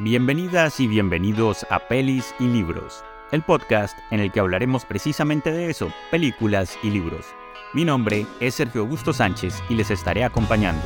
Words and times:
Bienvenidas 0.00 0.78
y 0.78 0.86
bienvenidos 0.86 1.66
a 1.70 1.80
Pelis 1.80 2.32
y 2.38 2.46
Libros, 2.46 3.02
el 3.32 3.42
podcast 3.42 3.98
en 4.12 4.20
el 4.20 4.30
que 4.30 4.38
hablaremos 4.38 4.84
precisamente 4.84 5.50
de 5.50 5.70
eso, 5.70 5.92
películas 6.12 6.78
y 6.84 6.90
libros. 6.90 7.26
Mi 7.74 7.84
nombre 7.84 8.24
es 8.38 8.54
Sergio 8.54 8.82
Augusto 8.82 9.12
Sánchez 9.12 9.60
y 9.68 9.74
les 9.74 9.90
estaré 9.90 10.22
acompañando. 10.22 10.84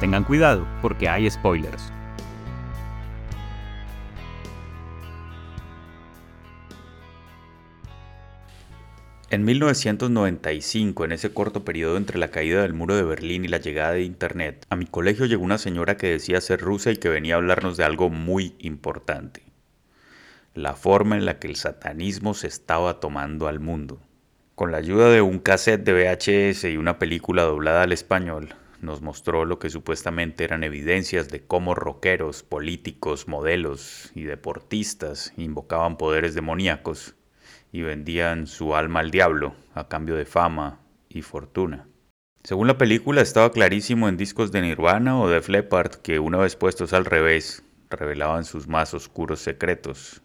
Tengan 0.00 0.24
cuidado 0.24 0.66
porque 0.80 1.06
hay 1.06 1.30
spoilers. 1.30 1.92
En 9.32 9.44
1995, 9.44 11.04
en 11.04 11.12
ese 11.12 11.32
corto 11.32 11.64
periodo 11.64 11.96
entre 11.96 12.18
la 12.18 12.32
caída 12.32 12.62
del 12.62 12.72
muro 12.72 12.96
de 12.96 13.04
Berlín 13.04 13.44
y 13.44 13.48
la 13.48 13.58
llegada 13.58 13.92
de 13.92 14.02
Internet, 14.02 14.66
a 14.70 14.74
mi 14.74 14.86
colegio 14.86 15.24
llegó 15.24 15.44
una 15.44 15.56
señora 15.56 15.96
que 15.96 16.08
decía 16.08 16.40
ser 16.40 16.60
rusa 16.60 16.90
y 16.90 16.96
que 16.96 17.10
venía 17.10 17.34
a 17.34 17.36
hablarnos 17.36 17.76
de 17.76 17.84
algo 17.84 18.10
muy 18.10 18.56
importante. 18.58 19.44
La 20.52 20.74
forma 20.74 21.16
en 21.16 21.26
la 21.26 21.38
que 21.38 21.46
el 21.46 21.54
satanismo 21.54 22.34
se 22.34 22.48
estaba 22.48 22.98
tomando 22.98 23.46
al 23.46 23.60
mundo. 23.60 24.00
Con 24.56 24.72
la 24.72 24.78
ayuda 24.78 25.10
de 25.10 25.20
un 25.20 25.38
cassette 25.38 25.84
de 25.84 25.92
VHS 25.92 26.64
y 26.64 26.76
una 26.76 26.98
película 26.98 27.44
doblada 27.44 27.82
al 27.82 27.92
español, 27.92 28.56
nos 28.80 29.00
mostró 29.00 29.44
lo 29.44 29.60
que 29.60 29.70
supuestamente 29.70 30.42
eran 30.42 30.64
evidencias 30.64 31.28
de 31.28 31.40
cómo 31.40 31.76
rockeros, 31.76 32.42
políticos, 32.42 33.28
modelos 33.28 34.10
y 34.16 34.24
deportistas 34.24 35.32
invocaban 35.36 35.98
poderes 35.98 36.34
demoníacos 36.34 37.14
y 37.72 37.82
vendían 37.82 38.46
su 38.46 38.74
alma 38.74 39.00
al 39.00 39.10
diablo 39.10 39.54
a 39.74 39.88
cambio 39.88 40.16
de 40.16 40.24
fama 40.24 40.80
y 41.08 41.22
fortuna. 41.22 41.86
Según 42.42 42.66
la 42.66 42.78
película 42.78 43.20
estaba 43.20 43.52
clarísimo 43.52 44.08
en 44.08 44.16
discos 44.16 44.50
de 44.50 44.62
Nirvana 44.62 45.20
o 45.20 45.28
de 45.28 45.42
Leppard 45.46 45.96
que 45.96 46.18
una 46.18 46.38
vez 46.38 46.56
puestos 46.56 46.92
al 46.92 47.04
revés 47.04 47.62
revelaban 47.90 48.44
sus 48.44 48.66
más 48.66 48.94
oscuros 48.94 49.40
secretos. 49.40 50.22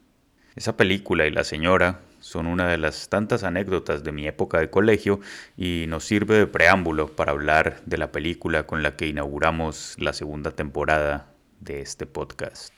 Esa 0.56 0.78
película 0.78 1.26
y 1.26 1.32
la 1.32 1.44
señora 1.44 2.00
son 2.22 2.48
una 2.48 2.68
de 2.68 2.78
las 2.78 3.10
tantas 3.10 3.44
anécdotas 3.44 4.04
de 4.04 4.14
mi 4.14 4.26
época 4.26 4.60
de 4.60 4.70
colegio 4.70 5.20
y 5.58 5.86
nos 5.90 6.06
sirve 6.06 6.38
de 6.38 6.48
preámbulo 6.48 7.16
para 7.16 7.34
hablar 7.34 7.82
de 7.86 7.98
la 7.98 8.12
película 8.12 8.66
con 8.66 8.82
la 8.82 8.96
que 8.96 9.08
inauguramos 9.08 9.96
la 10.00 10.14
segunda 10.14 10.52
temporada 10.52 11.34
de 11.60 11.82
este 11.82 12.06
podcast. 12.06 12.74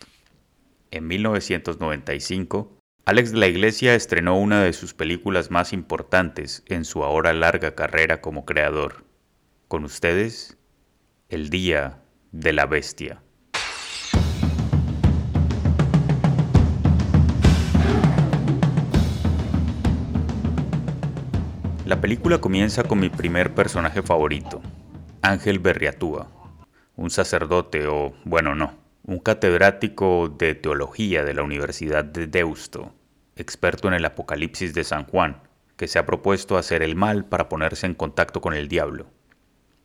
En 0.89 1.07
1995, 1.07 2.76
Alex 3.07 3.31
de 3.31 3.37
la 3.37 3.47
Iglesia 3.47 3.95
estrenó 3.95 4.37
una 4.37 4.61
de 4.61 4.73
sus 4.73 4.93
películas 4.93 5.49
más 5.49 5.71
importantes 5.71 6.61
en 6.65 6.83
su 6.83 7.05
ahora 7.05 7.31
larga 7.31 7.73
carrera 7.73 8.19
como 8.19 8.43
creador. 8.43 9.05
Con 9.69 9.85
ustedes, 9.85 10.57
El 11.29 11.49
Día 11.49 12.01
de 12.33 12.51
la 12.51 12.65
Bestia. 12.65 13.21
La 21.85 22.01
película 22.01 22.39
comienza 22.39 22.83
con 22.83 22.99
mi 22.99 23.07
primer 23.07 23.55
personaje 23.55 24.01
favorito, 24.01 24.61
Ángel 25.21 25.59
Berriatúa, 25.59 26.29
un 26.97 27.09
sacerdote 27.09 27.87
o, 27.87 28.13
bueno, 28.25 28.53
no, 28.53 28.73
un 29.05 29.19
catedrático 29.19 30.27
de 30.27 30.53
teología 30.53 31.23
de 31.23 31.33
la 31.33 31.43
Universidad 31.43 32.03
de 32.03 32.27
Deusto, 32.27 32.93
experto 33.41 33.87
en 33.87 33.93
el 33.93 34.05
Apocalipsis 34.05 34.73
de 34.73 34.83
San 34.83 35.05
Juan, 35.05 35.41
que 35.77 35.87
se 35.87 35.99
ha 35.99 36.05
propuesto 36.05 36.57
hacer 36.57 36.81
el 36.83 36.95
mal 36.95 37.25
para 37.25 37.49
ponerse 37.49 37.85
en 37.85 37.93
contacto 37.93 38.41
con 38.41 38.53
el 38.53 38.67
diablo. 38.67 39.07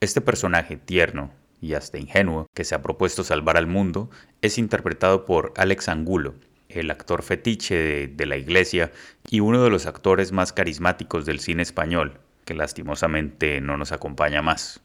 Este 0.01 0.21
personaje 0.21 0.77
tierno 0.77 1.31
y 1.61 1.75
hasta 1.75 1.99
ingenuo, 1.99 2.49
que 2.55 2.65
se 2.65 2.75
ha 2.75 2.83
propuesto 2.83 3.23
salvar 3.23 3.57
al 3.57 3.69
mundo, 3.69 4.11
es 4.41 4.59
interpretado 4.59 5.25
por 5.25 5.53
Alex 5.57 5.89
Angulo, 5.89 6.35
el 6.69 6.91
actor 6.91 7.23
fetiche 7.23 8.09
de, 8.09 8.27
la 8.27 8.37
iglesia 8.37 8.91
y 9.31 9.41
uno 9.41 9.63
de 9.63 9.71
los 9.71 9.87
actores 9.87 10.33
más 10.33 10.53
carismáticos 10.53 11.25
del 11.25 11.39
cine 11.39 11.63
español, 11.63 12.19
que 12.45 12.55
lastimosamente 12.55 13.61
no 13.61 13.77
nos 13.77 13.93
acompaña 13.93 14.43
más. 14.43 14.81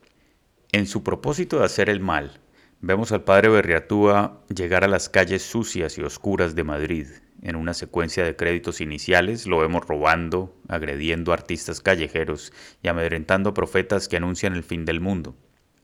En 0.71 0.85
su 0.85 1.03
propósito 1.03 1.59
de 1.59 1.65
hacer 1.65 1.89
el 1.89 1.99
mal, 1.99 2.39
vemos 2.81 3.11
al 3.11 3.23
padre 3.23 3.49
Berriatúa 3.49 4.43
llegar 4.53 4.83
a 4.83 4.87
las 4.87 5.09
calles 5.09 5.41
sucias 5.41 5.97
y 5.97 6.03
oscuras 6.03 6.53
de 6.55 6.63
Madrid, 6.63 7.07
en 7.47 7.55
una 7.55 7.73
secuencia 7.73 8.25
de 8.25 8.35
créditos 8.35 8.81
iniciales 8.81 9.47
lo 9.47 9.59
vemos 9.59 9.87
robando, 9.87 10.53
agrediendo 10.67 11.31
a 11.31 11.35
artistas 11.35 11.79
callejeros 11.79 12.51
y 12.83 12.89
amedrentando 12.89 13.53
profetas 13.53 14.09
que 14.09 14.17
anuncian 14.17 14.53
el 14.53 14.63
fin 14.63 14.83
del 14.83 14.99
mundo, 14.99 15.33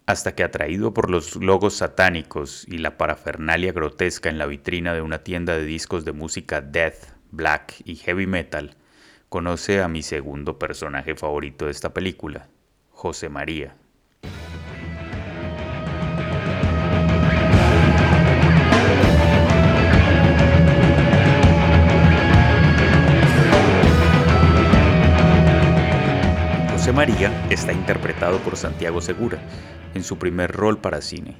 hasta 0.05 0.35
que 0.35 0.43
atraído 0.43 0.93
por 0.93 1.09
los 1.09 1.37
logos 1.37 1.75
satánicos 1.75 2.65
y 2.67 2.79
la 2.79 2.97
parafernalia 2.97 3.71
grotesca 3.71 4.29
en 4.29 4.37
la 4.37 4.45
vitrina 4.45 4.93
de 4.93 5.01
una 5.01 5.19
tienda 5.19 5.55
de 5.55 5.63
discos 5.63 6.03
de 6.03 6.11
música 6.11 6.59
death, 6.59 7.15
black 7.31 7.75
y 7.85 7.95
heavy 7.95 8.27
metal, 8.27 8.75
conoce 9.29 9.81
a 9.81 9.87
mi 9.87 10.03
segundo 10.03 10.59
personaje 10.59 11.15
favorito 11.15 11.65
de 11.65 11.71
esta 11.71 11.93
película, 11.93 12.49
José 12.89 13.29
María. 13.29 13.77
María 26.93 27.47
está 27.49 27.73
interpretado 27.73 28.37
por 28.41 28.55
Santiago 28.55 29.01
Segura 29.01 29.39
en 29.95 30.03
su 30.03 30.19
primer 30.19 30.51
rol 30.51 30.77
para 30.77 31.01
cine. 31.01 31.35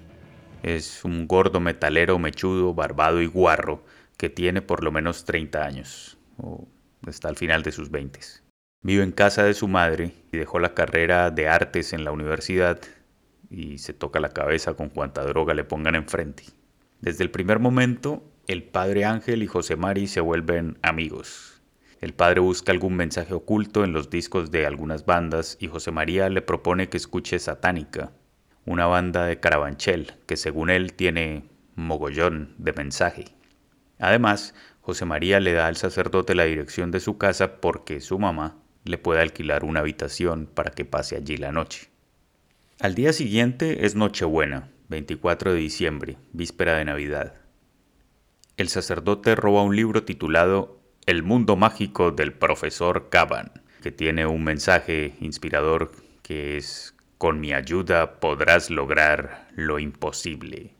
Es 0.63 1.05
un 1.05 1.27
gordo 1.27 1.59
metalero 1.59 2.17
mechudo, 2.17 2.73
barbado 2.73 3.21
y 3.21 3.27
guarro 3.27 3.85
que 4.17 4.31
tiene 4.31 4.63
por 4.63 4.83
lo 4.83 4.91
menos 4.91 5.25
30 5.25 5.63
años, 5.63 6.17
o 6.37 6.67
está 7.07 7.29
al 7.29 7.35
final 7.35 7.61
de 7.61 7.71
sus 7.71 7.91
20. 7.91 8.19
Vive 8.81 9.03
en 9.03 9.11
casa 9.11 9.43
de 9.43 9.53
su 9.53 9.67
madre 9.67 10.13
y 10.31 10.37
dejó 10.37 10.57
la 10.57 10.73
carrera 10.73 11.29
de 11.29 11.47
artes 11.47 11.93
en 11.93 12.03
la 12.03 12.11
universidad 12.11 12.79
y 13.51 13.77
se 13.77 13.93
toca 13.93 14.19
la 14.19 14.29
cabeza 14.29 14.73
con 14.73 14.89
cuanta 14.89 15.23
droga 15.23 15.53
le 15.53 15.63
pongan 15.63 15.93
enfrente. 15.93 16.45
Desde 16.99 17.23
el 17.23 17.29
primer 17.29 17.59
momento, 17.59 18.23
el 18.47 18.63
padre 18.63 19.05
Ángel 19.05 19.43
y 19.43 19.47
José 19.47 19.75
Mari 19.75 20.07
se 20.07 20.19
vuelven 20.19 20.79
amigos 20.81 21.52
el 22.03 22.13
padre 22.13 22.41
busca 22.41 22.73
algún 22.73 22.97
mensaje 22.97 23.33
oculto 23.33 23.85
en 23.85 23.93
los 23.93 24.09
discos 24.09 24.51
de 24.51 24.65
algunas 24.65 25.05
bandas 25.05 25.55
y 25.61 25.69
José 25.69 25.91
María 25.91 26.27
le 26.27 26.41
propone 26.41 26.89
que 26.89 26.97
escuche 26.97 27.39
Satánica, 27.39 28.11
una 28.65 28.87
banda 28.87 29.25
de 29.25 29.39
Carabanchel 29.39 30.11
que 30.25 30.35
según 30.35 30.69
él 30.69 30.95
tiene 30.95 31.45
mogollón 31.75 32.55
de 32.57 32.73
mensaje. 32.73 33.25
Además, 33.99 34.53
José 34.81 35.05
María 35.05 35.39
le 35.39 35.53
da 35.53 35.67
al 35.67 35.77
sacerdote 35.77 36.35
la 36.35 36.43
dirección 36.43 36.91
de 36.91 36.99
su 36.99 37.17
casa 37.17 37.61
porque 37.61 38.01
su 38.01 38.19
mamá 38.19 38.57
le 38.83 38.97
puede 38.97 39.21
alquilar 39.21 39.63
una 39.63 39.79
habitación 39.79 40.45
para 40.53 40.71
que 40.71 40.83
pase 40.83 41.15
allí 41.15 41.37
la 41.37 41.53
noche. 41.53 41.87
Al 42.81 42.95
día 42.95 43.13
siguiente 43.13 43.85
es 43.85 43.95
Nochebuena, 43.95 44.67
24 44.89 45.53
de 45.53 45.59
diciembre, 45.59 46.17
víspera 46.33 46.75
de 46.75 46.83
Navidad. 46.83 47.35
El 48.57 48.67
sacerdote 48.67 49.35
roba 49.35 49.63
un 49.63 49.77
libro 49.77 50.03
titulado 50.03 50.82
el 51.05 51.21
mundo 51.21 51.57
mágico 51.57 52.11
del 52.11 52.31
profesor 52.31 53.09
Caban, 53.09 53.51
que 53.81 53.91
tiene 53.91 54.25
un 54.25 54.43
mensaje 54.43 55.15
inspirador 55.19 55.91
que 56.21 56.55
es, 56.55 56.95
con 57.17 57.41
mi 57.41 57.51
ayuda 57.53 58.21
podrás 58.21 58.69
lograr 58.69 59.49
lo 59.55 59.79
imposible. 59.79 60.71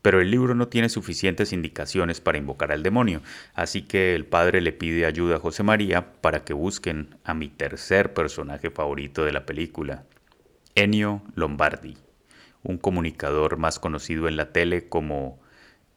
Pero 0.00 0.20
el 0.20 0.32
libro 0.32 0.56
no 0.56 0.66
tiene 0.66 0.88
suficientes 0.88 1.52
indicaciones 1.52 2.20
para 2.20 2.38
invocar 2.38 2.72
al 2.72 2.82
demonio, 2.82 3.22
así 3.54 3.82
que 3.82 4.16
el 4.16 4.26
padre 4.26 4.60
le 4.60 4.72
pide 4.72 5.06
ayuda 5.06 5.36
a 5.36 5.40
José 5.40 5.62
María 5.62 6.14
para 6.20 6.42
que 6.42 6.52
busquen 6.52 7.14
a 7.22 7.34
mi 7.34 7.48
tercer 7.48 8.12
personaje 8.12 8.70
favorito 8.70 9.24
de 9.24 9.32
la 9.32 9.46
película, 9.46 10.06
Ennio 10.74 11.22
Lombardi, 11.36 11.96
un 12.64 12.78
comunicador 12.78 13.58
más 13.58 13.78
conocido 13.78 14.26
en 14.26 14.36
la 14.36 14.52
tele 14.52 14.88
como 14.88 15.40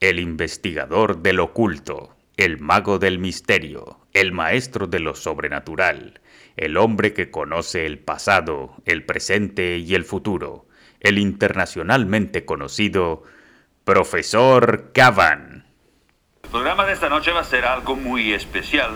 el 0.02 0.20
investigador 0.20 1.24
del 1.24 1.40
oculto 1.40 2.15
el 2.38 2.60
mago 2.60 3.00
del 3.00 3.20
misterio, 3.20 4.00
el 4.14 4.32
maestro 4.32 4.88
de 4.88 5.00
lo 5.00 5.16
sobrenatural, 5.16 6.22
el 6.58 6.78
hombre 6.78 7.14
que 7.14 7.32
conoce 7.32 7.86
el 7.86 8.00
pasado, 8.00 8.76
el 8.86 9.06
presente 9.06 9.78
y 9.78 9.96
el 9.96 10.06
futuro, 10.06 10.68
el 11.00 11.18
internacionalmente 11.18 12.46
conocido 12.46 13.24
Profesor 13.84 14.92
Cavan. 14.94 15.66
El 16.44 16.50
programa 16.50 16.86
de 16.86 16.94
esta 16.94 17.10
noche 17.10 17.32
va 17.32 17.42
a 17.42 17.46
ser 17.46 17.66
algo 17.66 17.96
muy 17.96 18.34
especial. 18.34 18.92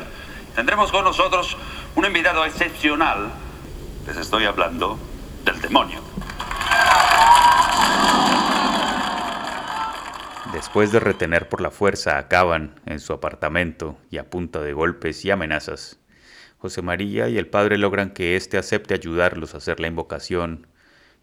Tendremos 0.56 0.92
con 0.92 1.04
nosotros 1.04 1.58
un 1.96 2.06
invitado 2.06 2.46
excepcional. 2.46 3.30
Les 4.08 4.18
estoy 4.18 4.46
hablando 4.46 5.00
del 5.46 5.62
demonio. 5.62 6.02
Después 10.54 10.92
de 10.92 11.00
retener 11.00 11.48
por 11.48 11.62
la 11.62 11.70
fuerza 11.70 12.18
a 12.18 12.28
Caban 12.28 12.82
en 12.88 13.00
su 13.00 13.14
apartamento 13.14 14.00
y 14.10 14.18
a 14.18 14.32
punta 14.32 14.62
de 14.62 14.74
golpes 14.74 15.24
y 15.24 15.30
amenazas, 15.30 16.00
José 16.58 16.82
María 16.82 17.30
y 17.30 17.38
el 17.38 17.46
padre 17.48 17.78
logran 17.78 18.10
que 18.10 18.36
éste 18.36 18.58
acepte 18.58 18.96
ayudarlos 18.96 19.54
a 19.54 19.58
hacer 19.58 19.80
la 19.80 19.86
invocación 19.88 20.66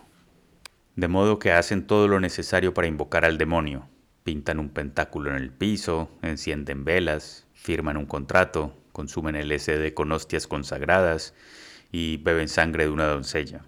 De 0.95 1.07
modo 1.07 1.40
que 1.40 1.51
hacen 1.51 1.88
todo 1.88 2.07
lo 2.07 2.19
necesario 2.19 2.74
para 2.74 2.88
invocar 2.88 3.25
al 3.25 3.38
demonio. 3.38 3.88
Pintan 4.24 4.60
un 4.60 4.69
pentáculo 4.69 5.31
en 5.31 5.38
el 5.38 5.51
piso, 5.51 6.10
encienden 6.22 6.86
velas, 6.86 7.48
firman 7.54 7.98
un 7.98 8.06
contrato, 8.06 8.75
consumen 8.92 9.36
el 9.36 9.57
SD 9.57 9.94
con 9.94 10.12
hostias 10.12 10.48
consagradas 10.48 11.34
y 11.92 12.18
beben 12.18 12.48
sangre 12.48 12.86
de 12.86 12.92
una 12.92 13.07
doncella. 13.07 13.66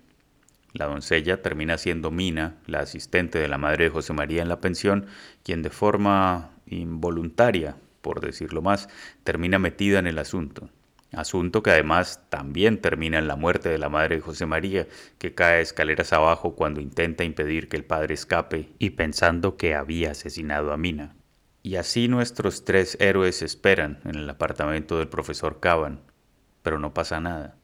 La 0.74 0.86
doncella 0.86 1.42
termina 1.42 1.77
siendo 1.77 2.12
Mina, 2.12 2.57
la 2.68 2.81
asistente 2.81 3.39
de 3.39 3.48
la 3.48 3.57
madre 3.57 3.86
de 3.86 3.89
José 3.89 4.12
María 4.13 4.42
en 4.42 4.50
la 4.50 4.60
pensión, 4.60 5.07
quien 5.44 5.62
de 5.62 5.69
forma 5.69 6.51
involuntaria, 6.68 7.77
por 8.05 8.21
decirlo 8.21 8.61
más, 8.61 8.87
termina 9.23 9.57
metida 9.57 9.97
en 9.97 10.05
el 10.05 10.19
asunto. 10.19 10.69
Asunto 11.11 11.63
que 11.63 11.71
además 11.71 12.21
también 12.29 12.79
termina 12.79 13.17
en 13.17 13.27
la 13.27 13.35
muerte 13.35 13.69
de 13.69 13.79
la 13.79 13.89
madre 13.89 14.17
de 14.17 14.21
José 14.21 14.45
María, 14.45 14.85
que 15.17 15.33
cae 15.33 15.61
escaleras 15.61 16.13
abajo 16.13 16.55
cuando 16.55 16.81
intenta 16.81 17.23
impedir 17.23 17.67
que 17.67 17.77
el 17.77 17.83
padre 17.83 18.13
escape 18.13 18.69
y 18.77 18.91
pensando 18.91 19.57
que 19.57 19.73
había 19.73 20.11
asesinado 20.11 20.71
a 20.71 20.77
Mina. 20.77 21.15
Y 21.63 21.77
así 21.77 22.07
nuestros 22.07 22.63
tres 22.63 22.95
héroes 22.99 23.41
esperan 23.41 24.01
en 24.05 24.17
el 24.17 24.29
apartamento 24.29 24.99
del 24.99 25.07
profesor 25.07 25.59
Caban, 25.59 26.01
pero 26.61 26.77
no 26.77 26.93
pasa 26.93 27.19
nada. 27.19 27.57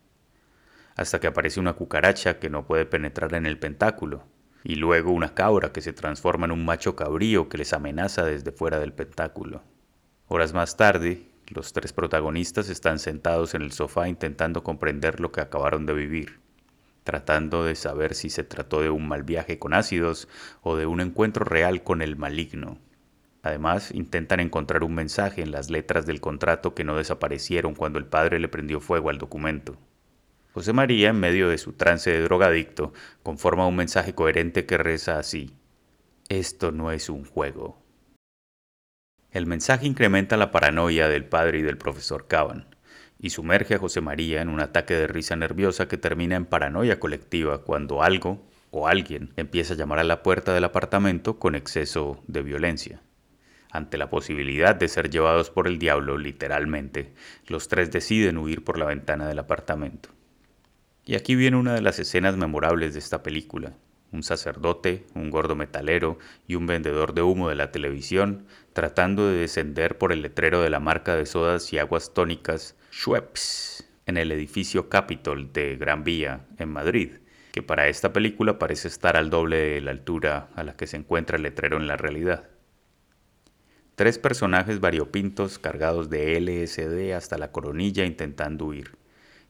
Hasta 0.95 1.19
que 1.19 1.27
aparece 1.27 1.59
una 1.59 1.73
cucaracha 1.73 2.39
que 2.39 2.49
no 2.49 2.65
puede 2.65 2.88
penetrar 2.88 3.35
en 3.35 3.45
el 3.45 3.59
pentáculo, 3.59 4.23
y 4.63 4.73
luego 4.73 5.11
una 5.11 5.35
cabra 5.35 5.71
que 5.71 5.81
se 5.81 5.93
transforma 5.93 6.45
en 6.45 6.51
un 6.51 6.65
macho 6.65 6.95
cabrío 6.95 7.47
que 7.47 7.59
les 7.59 7.73
amenaza 7.73 8.25
desde 8.25 8.51
fuera 8.51 8.79
del 8.79 8.93
pentáculo. 8.93 9.61
Horas 10.33 10.54
más 10.54 10.78
tarde, 10.78 11.25
los 11.48 11.74
tres 11.74 11.92
protagonistas 11.92 12.69
están 12.69 13.00
sentados 13.00 13.54
en 13.54 13.63
el 13.63 13.74
sofá 13.74 14.07
intentando 14.07 14.63
comprender 14.63 15.19
lo 15.19 15.33
que 15.33 15.42
acabaron 15.42 15.86
de 15.86 15.92
vivir, 15.94 16.39
tratando 17.04 17.66
de 17.66 17.75
saber 17.75 18.16
si 18.16 18.30
se 18.30 18.45
trató 18.45 18.80
de 18.80 18.89
un 18.89 19.10
mal 19.10 19.24
viaje 19.24 19.60
con 19.60 19.74
ácidos 19.74 20.30
o 20.62 20.78
de 20.78 20.86
un 20.86 21.01
encuentro 21.01 21.44
real 21.44 21.83
con 21.83 22.01
el 22.01 22.16
maligno. 22.16 22.78
Además, 23.44 23.92
intentan 23.94 24.39
encontrar 24.39 24.86
un 24.86 24.95
mensaje 24.95 25.42
en 25.42 25.51
las 25.51 25.69
letras 25.69 26.06
del 26.06 26.22
contrato 26.22 26.75
que 26.75 26.86
no 26.86 26.95
desaparecieron 26.95 27.75
cuando 27.75 28.00
el 28.00 28.06
padre 28.06 28.39
le 28.39 28.48
prendió 28.48 28.80
fuego 28.80 29.10
al 29.10 29.18
documento. 29.18 29.77
José 30.54 30.72
María, 30.72 31.10
en 31.10 31.19
medio 31.19 31.50
de 31.50 31.57
su 31.57 31.74
trance 31.74 32.10
de 32.10 32.22
drogadicto, 32.22 32.94
conforma 33.22 33.68
un 33.68 33.75
mensaje 33.75 34.16
coherente 34.16 34.66
que 34.66 34.77
reza 34.77 35.19
así. 35.19 35.54
Esto 36.30 36.72
no 36.72 36.89
es 36.89 37.10
un 37.10 37.25
juego. 37.25 37.81
El 39.31 39.45
mensaje 39.45 39.88
incrementa 39.88 40.36
la 40.36 40.51
paranoia 40.51 41.07
del 41.07 41.24
padre 41.24 41.60
y 41.60 41.62
del 41.62 41.78
profesor 41.78 42.28
Caban, 42.28 42.66
y 43.18 43.30
sumerge 43.30 43.75
a 43.75 43.78
José 43.78 44.01
María 44.01 44.42
en 44.42 44.50
un 44.50 44.60
ataque 44.60 44.94
de 44.94 45.07
risa 45.07 45.38
nerviosa 45.38 45.88
que 45.88 45.98
termina 45.98 46.36
en 46.36 46.45
paranoia 46.45 47.00
colectiva 47.00 47.63
cuando 47.63 48.04
algo 48.04 48.45
o 48.72 48.89
alguien 48.89 49.31
empieza 49.38 49.74
a 49.74 49.78
llamar 49.78 50.00
a 50.00 50.04
la 50.04 50.22
puerta 50.22 50.54
del 50.54 50.66
apartamento 50.66 51.39
con 51.39 51.56
exceso 51.56 52.22
de 52.28 52.42
violencia. 52.42 53.01
Ante 53.69 53.98
la 53.98 54.10
posibilidad 54.10 54.75
de 54.75 54.89
ser 54.89 55.10
llevados 55.10 55.50
por 55.50 55.68
el 55.68 55.80
diablo, 55.80 56.18
literalmente, 56.18 57.13
los 57.48 57.69
tres 57.69 57.89
deciden 57.89 58.38
huir 58.38 58.66
por 58.66 58.77
la 58.77 58.86
ventana 58.86 59.30
del 59.30 59.39
apartamento. 59.39 60.10
Y 61.06 61.16
aquí 61.16 61.36
viene 61.36 61.56
una 61.56 61.74
de 61.74 61.81
las 61.81 62.00
escenas 62.00 62.36
memorables 62.36 62.94
de 62.94 63.00
esta 63.00 63.24
película. 63.24 63.72
Un 64.12 64.24
sacerdote, 64.24 65.06
un 65.16 65.30
gordo 65.30 65.56
metalero 65.56 66.18
y 66.48 66.56
un 66.56 66.68
vendedor 66.68 67.13
de 67.13 67.22
humo 67.22 67.50
de 67.50 67.56
la 67.56 67.72
televisión 67.72 68.46
tratando 68.74 69.28
de 69.28 69.40
descender 69.40 69.98
por 69.98 70.12
el 70.12 70.22
letrero 70.22 70.62
de 70.62 70.69
la 70.69 70.80
marca 70.80 71.16
de 71.16 71.25
sodas 71.25 71.72
y 71.74 71.78
aguas 71.78 72.13
tónicas 72.13 72.75
Schweppes 72.92 73.90
en 74.06 74.18
el 74.18 74.31
edificio 74.31 74.90
Capitol 74.90 75.54
de 75.54 75.78
Gran 75.78 76.04
Vía 76.04 76.46
en 76.58 76.69
Madrid, 76.69 77.12
que 77.52 77.62
para 77.62 77.88
esta 77.88 78.12
película 78.12 78.60
parece 78.60 78.88
estar 78.88 79.16
al 79.16 79.30
doble 79.30 79.58
de 79.58 79.81
la 79.81 79.92
altura 79.92 80.50
a 80.56 80.63
la 80.63 80.75
que 80.75 80.88
se 80.88 80.98
encuentra 80.98 81.38
el 81.38 81.44
letrero 81.44 81.78
en 81.78 81.88
la 81.88 81.98
realidad. 81.98 82.50
Tres 83.96 84.18
personajes 84.18 84.80
variopintos 84.80 85.60
cargados 85.60 86.10
de 86.10 86.40
LSD 86.40 87.13
hasta 87.13 87.38
la 87.38 87.52
coronilla 87.52 88.06
intentando 88.06 88.66
huir. 88.66 88.98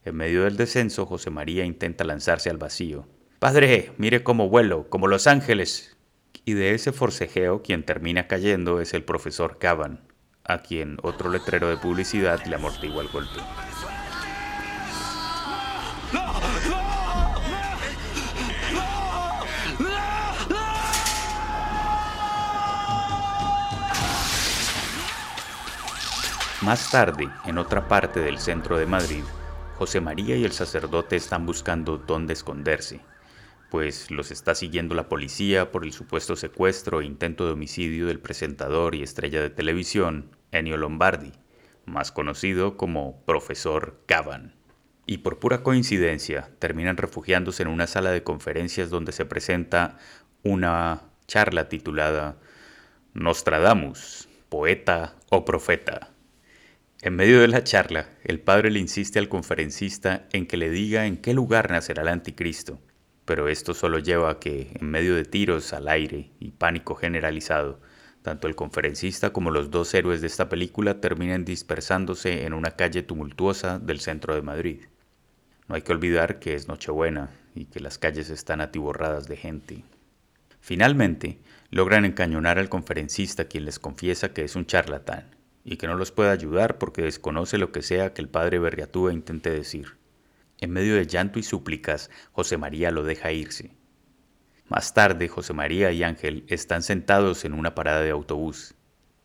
En 0.03 0.15
medio 0.15 0.43
del 0.43 0.57
descenso, 0.57 1.05
José 1.05 1.29
María 1.29 1.63
intenta 1.63 2.03
lanzarse 2.03 2.49
al 2.49 2.57
vacío. 2.57 3.07
Padre, 3.41 3.91
mire 3.97 4.21
cómo 4.21 4.49
vuelo, 4.49 4.87
como 4.87 5.07
los 5.07 5.25
ángeles. 5.25 5.97
Y 6.45 6.53
de 6.53 6.75
ese 6.75 6.91
forcejeo 6.91 7.63
quien 7.63 7.83
termina 7.83 8.27
cayendo 8.27 8.79
es 8.79 8.93
el 8.93 9.03
profesor 9.03 9.57
Cavan, 9.57 9.99
a 10.43 10.59
quien 10.59 10.99
otro 11.01 11.31
letrero 11.31 11.67
de 11.67 11.77
publicidad 11.77 12.45
le 12.45 12.53
amortigua 12.53 13.01
el 13.01 13.09
golpe. 13.09 13.41
Más 26.61 26.91
tarde, 26.91 27.27
en 27.45 27.57
otra 27.57 27.87
parte 27.87 28.19
del 28.19 28.37
centro 28.37 28.77
de 28.77 28.85
Madrid, 28.85 29.23
José 29.79 29.99
María 29.99 30.35
y 30.35 30.45
el 30.45 30.51
sacerdote 30.51 31.15
están 31.15 31.47
buscando 31.47 31.97
dónde 31.97 32.33
esconderse, 32.33 33.01
pues 33.71 34.11
los 34.11 34.31
está 34.31 34.53
siguiendo 34.53 34.95
la 34.95 35.07
policía 35.07 35.71
por 35.71 35.85
el 35.85 35.93
supuesto 35.93 36.35
secuestro 36.35 36.99
e 36.99 37.05
intento 37.05 37.45
de 37.45 37.53
homicidio 37.53 38.05
del 38.05 38.19
presentador 38.19 38.95
y 38.95 39.01
estrella 39.01 39.41
de 39.41 39.49
televisión 39.49 40.35
Ennio 40.51 40.75
Lombardi, 40.75 41.31
más 41.85 42.11
conocido 42.11 42.75
como 42.75 43.23
Profesor 43.23 44.01
Cavan. 44.07 44.55
Y 45.05 45.19
por 45.19 45.39
pura 45.39 45.63
coincidencia 45.63 46.51
terminan 46.59 46.97
refugiándose 46.97 47.63
en 47.63 47.69
una 47.69 47.87
sala 47.87 48.11
de 48.11 48.23
conferencias 48.23 48.89
donde 48.89 49.13
se 49.13 49.23
presenta 49.23 49.97
una 50.43 51.03
charla 51.25 51.69
titulada 51.69 52.37
Nostradamus, 53.13 54.27
poeta 54.49 55.15
o 55.29 55.45
profeta. 55.45 56.11
En 57.01 57.15
medio 57.15 57.39
de 57.39 57.47
la 57.47 57.63
charla, 57.63 58.09
el 58.25 58.41
padre 58.41 58.69
le 58.69 58.79
insiste 58.79 59.17
al 59.17 59.29
conferencista 59.29 60.27
en 60.33 60.45
que 60.45 60.57
le 60.57 60.69
diga 60.69 61.05
en 61.05 61.15
qué 61.15 61.33
lugar 61.33 61.71
nacerá 61.71 62.01
el 62.01 62.09
anticristo, 62.09 62.81
pero 63.25 63.47
esto 63.47 63.73
solo 63.73 63.99
lleva 63.99 64.31
a 64.31 64.39
que, 64.39 64.71
en 64.79 64.89
medio 64.89 65.15
de 65.15 65.25
tiros 65.25 65.73
al 65.73 65.87
aire 65.87 66.31
y 66.39 66.51
pánico 66.51 66.95
generalizado, 66.95 67.79
tanto 68.21 68.47
el 68.47 68.55
conferencista 68.55 69.31
como 69.31 69.51
los 69.51 69.71
dos 69.71 69.93
héroes 69.93 70.21
de 70.21 70.27
esta 70.27 70.49
película 70.49 71.01
terminen 71.01 71.45
dispersándose 71.45 72.45
en 72.45 72.53
una 72.53 72.71
calle 72.71 73.03
tumultuosa 73.03 73.79
del 73.79 73.99
centro 73.99 74.35
de 74.35 74.41
Madrid. 74.41 74.81
No 75.67 75.75
hay 75.75 75.81
que 75.81 75.91
olvidar 75.91 76.39
que 76.39 76.53
es 76.53 76.67
Nochebuena 76.67 77.31
y 77.55 77.65
que 77.65 77.79
las 77.79 77.97
calles 77.97 78.29
están 78.29 78.61
atiborradas 78.61 79.27
de 79.27 79.37
gente. 79.37 79.83
Finalmente, 80.59 81.39
logran 81.71 82.05
encañonar 82.05 82.59
al 82.59 82.69
conferencista 82.69 83.45
quien 83.45 83.65
les 83.65 83.79
confiesa 83.79 84.33
que 84.33 84.43
es 84.43 84.55
un 84.55 84.65
charlatán 84.65 85.35
y 85.63 85.77
que 85.77 85.87
no 85.87 85.95
los 85.95 86.11
puede 86.11 86.29
ayudar 86.29 86.77
porque 86.77 87.01
desconoce 87.01 87.57
lo 87.57 87.71
que 87.71 87.81
sea 87.81 88.13
que 88.13 88.21
el 88.21 88.29
padre 88.29 88.59
Berriatúa 88.59 89.13
intente 89.13 89.49
decir. 89.49 90.00
En 90.61 90.69
medio 90.69 90.93
de 90.93 91.07
llanto 91.07 91.39
y 91.39 91.43
súplicas, 91.43 92.11
José 92.33 92.55
María 92.55 92.91
lo 92.91 93.03
deja 93.03 93.31
irse. 93.31 93.75
Más 94.69 94.93
tarde, 94.93 95.27
José 95.27 95.53
María 95.53 95.91
y 95.91 96.03
Ángel 96.03 96.45
están 96.49 96.83
sentados 96.83 97.45
en 97.45 97.53
una 97.53 97.73
parada 97.73 98.01
de 98.01 98.11
autobús. 98.11 98.75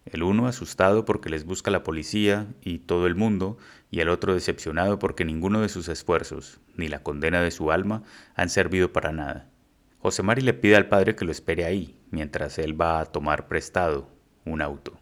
El 0.06 0.22
uno 0.22 0.46
asustado 0.46 1.04
porque 1.04 1.28
les 1.28 1.44
busca 1.44 1.70
la 1.70 1.82
policía 1.82 2.46
y 2.62 2.78
todo 2.78 3.06
el 3.06 3.16
mundo, 3.16 3.58
y 3.90 4.00
el 4.00 4.08
otro 4.08 4.32
decepcionado 4.32 4.98
porque 4.98 5.26
ninguno 5.26 5.60
de 5.60 5.68
sus 5.68 5.88
esfuerzos, 5.88 6.58
ni 6.74 6.88
la 6.88 7.02
condena 7.02 7.42
de 7.42 7.50
su 7.50 7.70
alma, 7.70 8.02
han 8.34 8.48
servido 8.48 8.94
para 8.94 9.12
nada. 9.12 9.50
José 9.98 10.22
María 10.22 10.46
le 10.46 10.54
pide 10.54 10.76
al 10.76 10.88
padre 10.88 11.16
que 11.16 11.26
lo 11.26 11.32
espere 11.32 11.66
ahí, 11.66 12.00
mientras 12.10 12.58
él 12.58 12.80
va 12.80 12.98
a 12.98 13.04
tomar 13.04 13.46
prestado 13.46 14.08
un 14.46 14.62
auto. 14.62 14.98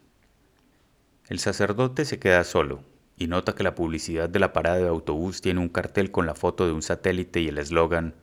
El 1.29 1.39
sacerdote 1.39 2.05
se 2.05 2.19
queda 2.19 2.43
solo 2.43 2.83
y 3.17 3.29
nota 3.29 3.55
que 3.55 3.63
la 3.63 3.75
publicidad 3.75 4.29
de 4.29 4.41
la 4.41 4.53
parada 4.53 4.79
de 4.79 4.89
autobús 4.89 5.41
tiene 5.41 5.61
un 5.61 5.69
cartel 5.69 6.11
con 6.11 6.27
la 6.27 6.35
foto 6.35 6.67
de 6.67 6.73
un 6.73 6.83
satélite 6.83 7.41
y 7.41 7.49
el 7.49 7.59
eslogan 7.59 8.15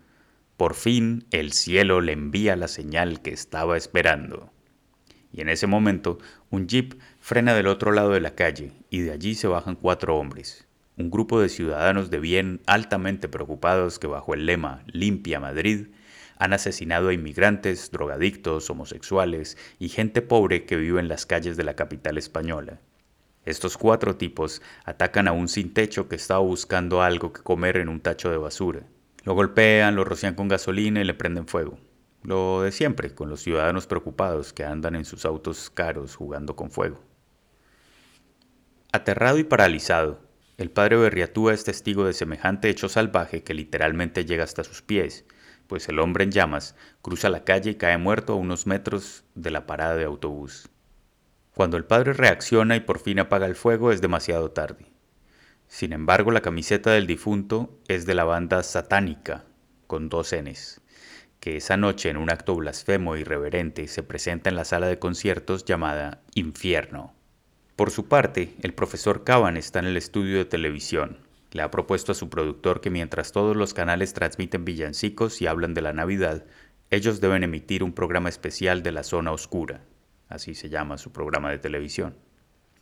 Por 0.57 0.75
fin 0.75 1.25
el 1.31 1.53
cielo 1.53 2.01
le 2.01 2.11
envía 2.11 2.55
la 2.55 2.67
señal 2.67 3.21
que 3.21 3.31
estaba 3.31 3.77
esperando. 3.77 4.51
Y 5.31 5.41
en 5.41 5.49
ese 5.49 5.65
momento 5.65 6.17
un 6.49 6.67
jeep 6.67 6.99
frena 7.19 7.53
del 7.53 7.67
otro 7.67 7.93
lado 7.93 8.11
de 8.11 8.19
la 8.19 8.35
calle 8.35 8.73
y 8.89 8.99
de 8.99 9.11
allí 9.11 9.35
se 9.35 9.47
bajan 9.47 9.75
cuatro 9.75 10.17
hombres, 10.17 10.67
un 10.97 11.09
grupo 11.09 11.39
de 11.39 11.47
ciudadanos 11.47 12.09
de 12.09 12.19
bien 12.19 12.61
altamente 12.65 13.29
preocupados 13.29 13.97
que 13.97 14.07
bajo 14.07 14.33
el 14.33 14.45
lema 14.45 14.83
Limpia 14.87 15.39
Madrid 15.39 15.87
han 16.37 16.53
asesinado 16.53 17.09
a 17.09 17.13
inmigrantes, 17.13 17.91
drogadictos, 17.91 18.69
homosexuales 18.69 19.57
y 19.79 19.89
gente 19.89 20.21
pobre 20.21 20.65
que 20.65 20.75
vive 20.75 20.99
en 20.99 21.07
las 21.07 21.25
calles 21.25 21.55
de 21.55 21.63
la 21.63 21.75
capital 21.75 22.17
española 22.17 22.81
Estos 23.43 23.77
cuatro 23.77 24.15
tipos 24.17 24.61
atacan 24.85 25.27
a 25.27 25.31
un 25.31 25.47
sin 25.47 25.73
techo 25.73 26.07
que 26.07 26.15
estaba 26.15 26.41
buscando 26.41 27.01
algo 27.01 27.33
que 27.33 27.41
comer 27.41 27.77
en 27.77 27.89
un 27.89 27.99
tacho 27.99 28.29
de 28.29 28.37
basura. 28.37 28.81
Lo 29.23 29.33
golpean, 29.33 29.95
lo 29.95 30.03
rocian 30.03 30.35
con 30.35 30.47
gasolina 30.47 31.01
y 31.01 31.05
le 31.05 31.15
prenden 31.15 31.47
fuego. 31.47 31.79
Lo 32.23 32.61
de 32.61 32.71
siempre, 32.71 33.15
con 33.15 33.29
los 33.29 33.41
ciudadanos 33.41 33.87
preocupados 33.87 34.53
que 34.53 34.63
andan 34.63 34.95
en 34.95 35.05
sus 35.05 35.25
autos 35.25 35.71
caros 35.71 36.15
jugando 36.15 36.55
con 36.55 36.69
fuego. 36.69 37.01
Aterrado 38.91 39.39
y 39.39 39.43
paralizado, 39.43 40.21
el 40.57 40.69
padre 40.69 40.97
Berriatúa 40.97 41.53
es 41.53 41.63
testigo 41.63 42.05
de 42.05 42.13
semejante 42.13 42.69
hecho 42.69 42.89
salvaje 42.89 43.41
que 43.41 43.55
literalmente 43.55 44.25
llega 44.25 44.43
hasta 44.43 44.63
sus 44.63 44.83
pies, 44.83 45.25
pues 45.65 45.89
el 45.89 45.97
hombre 45.97 46.25
en 46.25 46.31
llamas 46.31 46.75
cruza 47.01 47.29
la 47.29 47.43
calle 47.43 47.71
y 47.71 47.75
cae 47.75 47.97
muerto 47.97 48.33
a 48.33 48.35
unos 48.35 48.67
metros 48.67 49.23
de 49.33 49.49
la 49.49 49.65
parada 49.65 49.95
de 49.95 50.03
autobús. 50.03 50.69
Cuando 51.53 51.75
el 51.75 51.85
padre 51.85 52.13
reacciona 52.13 52.77
y 52.77 52.79
por 52.79 52.99
fin 52.99 53.19
apaga 53.19 53.45
el 53.45 53.55
fuego 53.55 53.91
es 53.91 54.01
demasiado 54.01 54.51
tarde. 54.51 54.85
Sin 55.67 55.91
embargo, 55.91 56.31
la 56.31 56.41
camiseta 56.41 56.91
del 56.91 57.07
difunto 57.07 57.77
es 57.87 58.05
de 58.05 58.15
la 58.15 58.23
banda 58.23 58.63
satánica, 58.63 59.45
con 59.85 60.07
dos 60.07 60.33
Ns, 60.33 60.81
que 61.41 61.57
esa 61.57 61.75
noche 61.75 62.09
en 62.09 62.17
un 62.17 62.29
acto 62.29 62.55
blasfemo 62.55 63.15
e 63.15 63.21
irreverente 63.21 63.87
se 63.87 64.01
presenta 64.01 64.49
en 64.49 64.55
la 64.55 64.65
sala 64.65 64.87
de 64.87 64.99
conciertos 64.99 65.65
llamada 65.65 66.21
Infierno. 66.35 67.13
Por 67.75 67.91
su 67.91 68.07
parte, 68.07 68.55
el 68.61 68.73
profesor 68.73 69.23
Caban 69.23 69.57
está 69.57 69.79
en 69.79 69.85
el 69.85 69.97
estudio 69.97 70.37
de 70.37 70.45
televisión. 70.45 71.19
Le 71.51 71.63
ha 71.63 71.71
propuesto 71.71 72.13
a 72.13 72.15
su 72.15 72.29
productor 72.29 72.79
que 72.79 72.89
mientras 72.89 73.33
todos 73.33 73.57
los 73.57 73.73
canales 73.73 74.13
transmiten 74.13 74.63
villancicos 74.63 75.41
y 75.41 75.47
hablan 75.47 75.73
de 75.73 75.81
la 75.81 75.91
Navidad, 75.91 76.45
ellos 76.91 77.19
deben 77.19 77.43
emitir 77.43 77.83
un 77.83 77.93
programa 77.93 78.29
especial 78.29 78.83
de 78.83 78.91
la 78.91 79.03
zona 79.03 79.31
oscura, 79.31 79.83
así 80.31 80.55
se 80.55 80.69
llama 80.69 80.97
su 80.97 81.11
programa 81.11 81.51
de 81.51 81.59
televisión. 81.59 82.15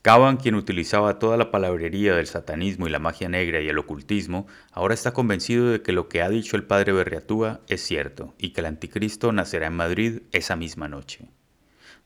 Caban, 0.02 0.38
quien 0.38 0.56
utilizaba 0.56 1.20
toda 1.20 1.36
la 1.36 1.52
palabrería 1.52 2.16
del 2.16 2.28
satanismo 2.28 2.88
y 2.88 2.90
la 2.90 3.00
magia 3.00 3.28
negra 3.28 3.60
y 3.60 3.68
el 3.68 3.78
ocultismo, 3.78 4.48
ahora 4.72 4.94
está 4.94 5.12
convencido 5.12 5.70
de 5.72 5.82
que 5.82 5.92
lo 5.92 6.08
que 6.08 6.22
ha 6.22 6.30
dicho 6.30 6.56
el 6.56 6.64
padre 6.64 6.94
Berriatúa 6.94 7.60
es 7.68 7.82
cierto 7.82 8.34
y 8.38 8.52
que 8.52 8.62
el 8.62 8.68
anticristo 8.68 9.34
nacerá 9.34 9.68
en 9.68 9.74
Madrid 9.74 10.22
esa 10.32 10.56
misma 10.56 10.88
noche. 10.88 11.30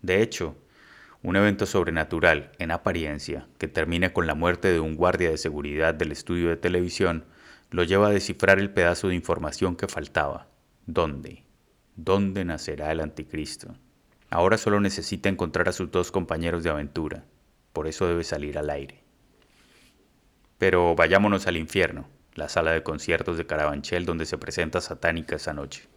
De 0.02 0.24
hecho, 0.24 0.58
un 1.22 1.36
evento 1.36 1.68
sobrenatural, 1.68 2.52
en 2.58 2.72
apariencia, 2.72 3.48
que 3.60 3.68
termina 3.68 4.12
con 4.12 4.26
la 4.26 4.34
muerte 4.34 4.72
de 4.72 4.80
un 4.80 4.96
guardia 4.96 5.30
de 5.30 5.38
seguridad 5.38 5.94
del 5.94 6.12
estudio 6.12 6.50
de 6.50 6.58
televisión, 6.58 7.26
lo 7.70 7.84
lleva 7.84 8.08
a 8.08 8.12
descifrar 8.12 8.60
el 8.60 8.72
pedazo 8.72 9.10
de 9.10 9.16
información 9.16 9.76
que 9.76 9.88
faltaba. 9.88 10.48
¿Dónde? 10.88 11.44
¿Dónde 11.96 12.44
nacerá 12.44 12.92
el 12.92 13.02
anticristo? 13.02 13.76
Ahora 14.34 14.58
solo 14.58 14.80
necesita 14.80 15.30
encontrar 15.30 15.70
a 15.70 15.74
sus 15.74 15.92
dos 15.92 16.10
compañeros 16.10 16.64
de 16.64 16.72
aventura, 16.72 17.24
por 17.72 17.86
eso 17.86 18.08
debe 18.08 18.24
salir 18.24 18.58
al 18.58 18.72
aire. 18.72 19.04
Pero 20.58 20.96
vayámonos 20.96 21.46
al 21.46 21.56
infierno, 21.56 22.10
la 22.34 22.50
sala 22.50 22.72
de 22.72 22.82
conciertos 22.82 23.38
de 23.38 23.46
Carabanchel 23.46 24.08
donde 24.08 24.26
se 24.26 24.40
presenta 24.40 24.82
Satánica 24.82 25.36
esa 25.36 25.54
noche. 25.54 25.88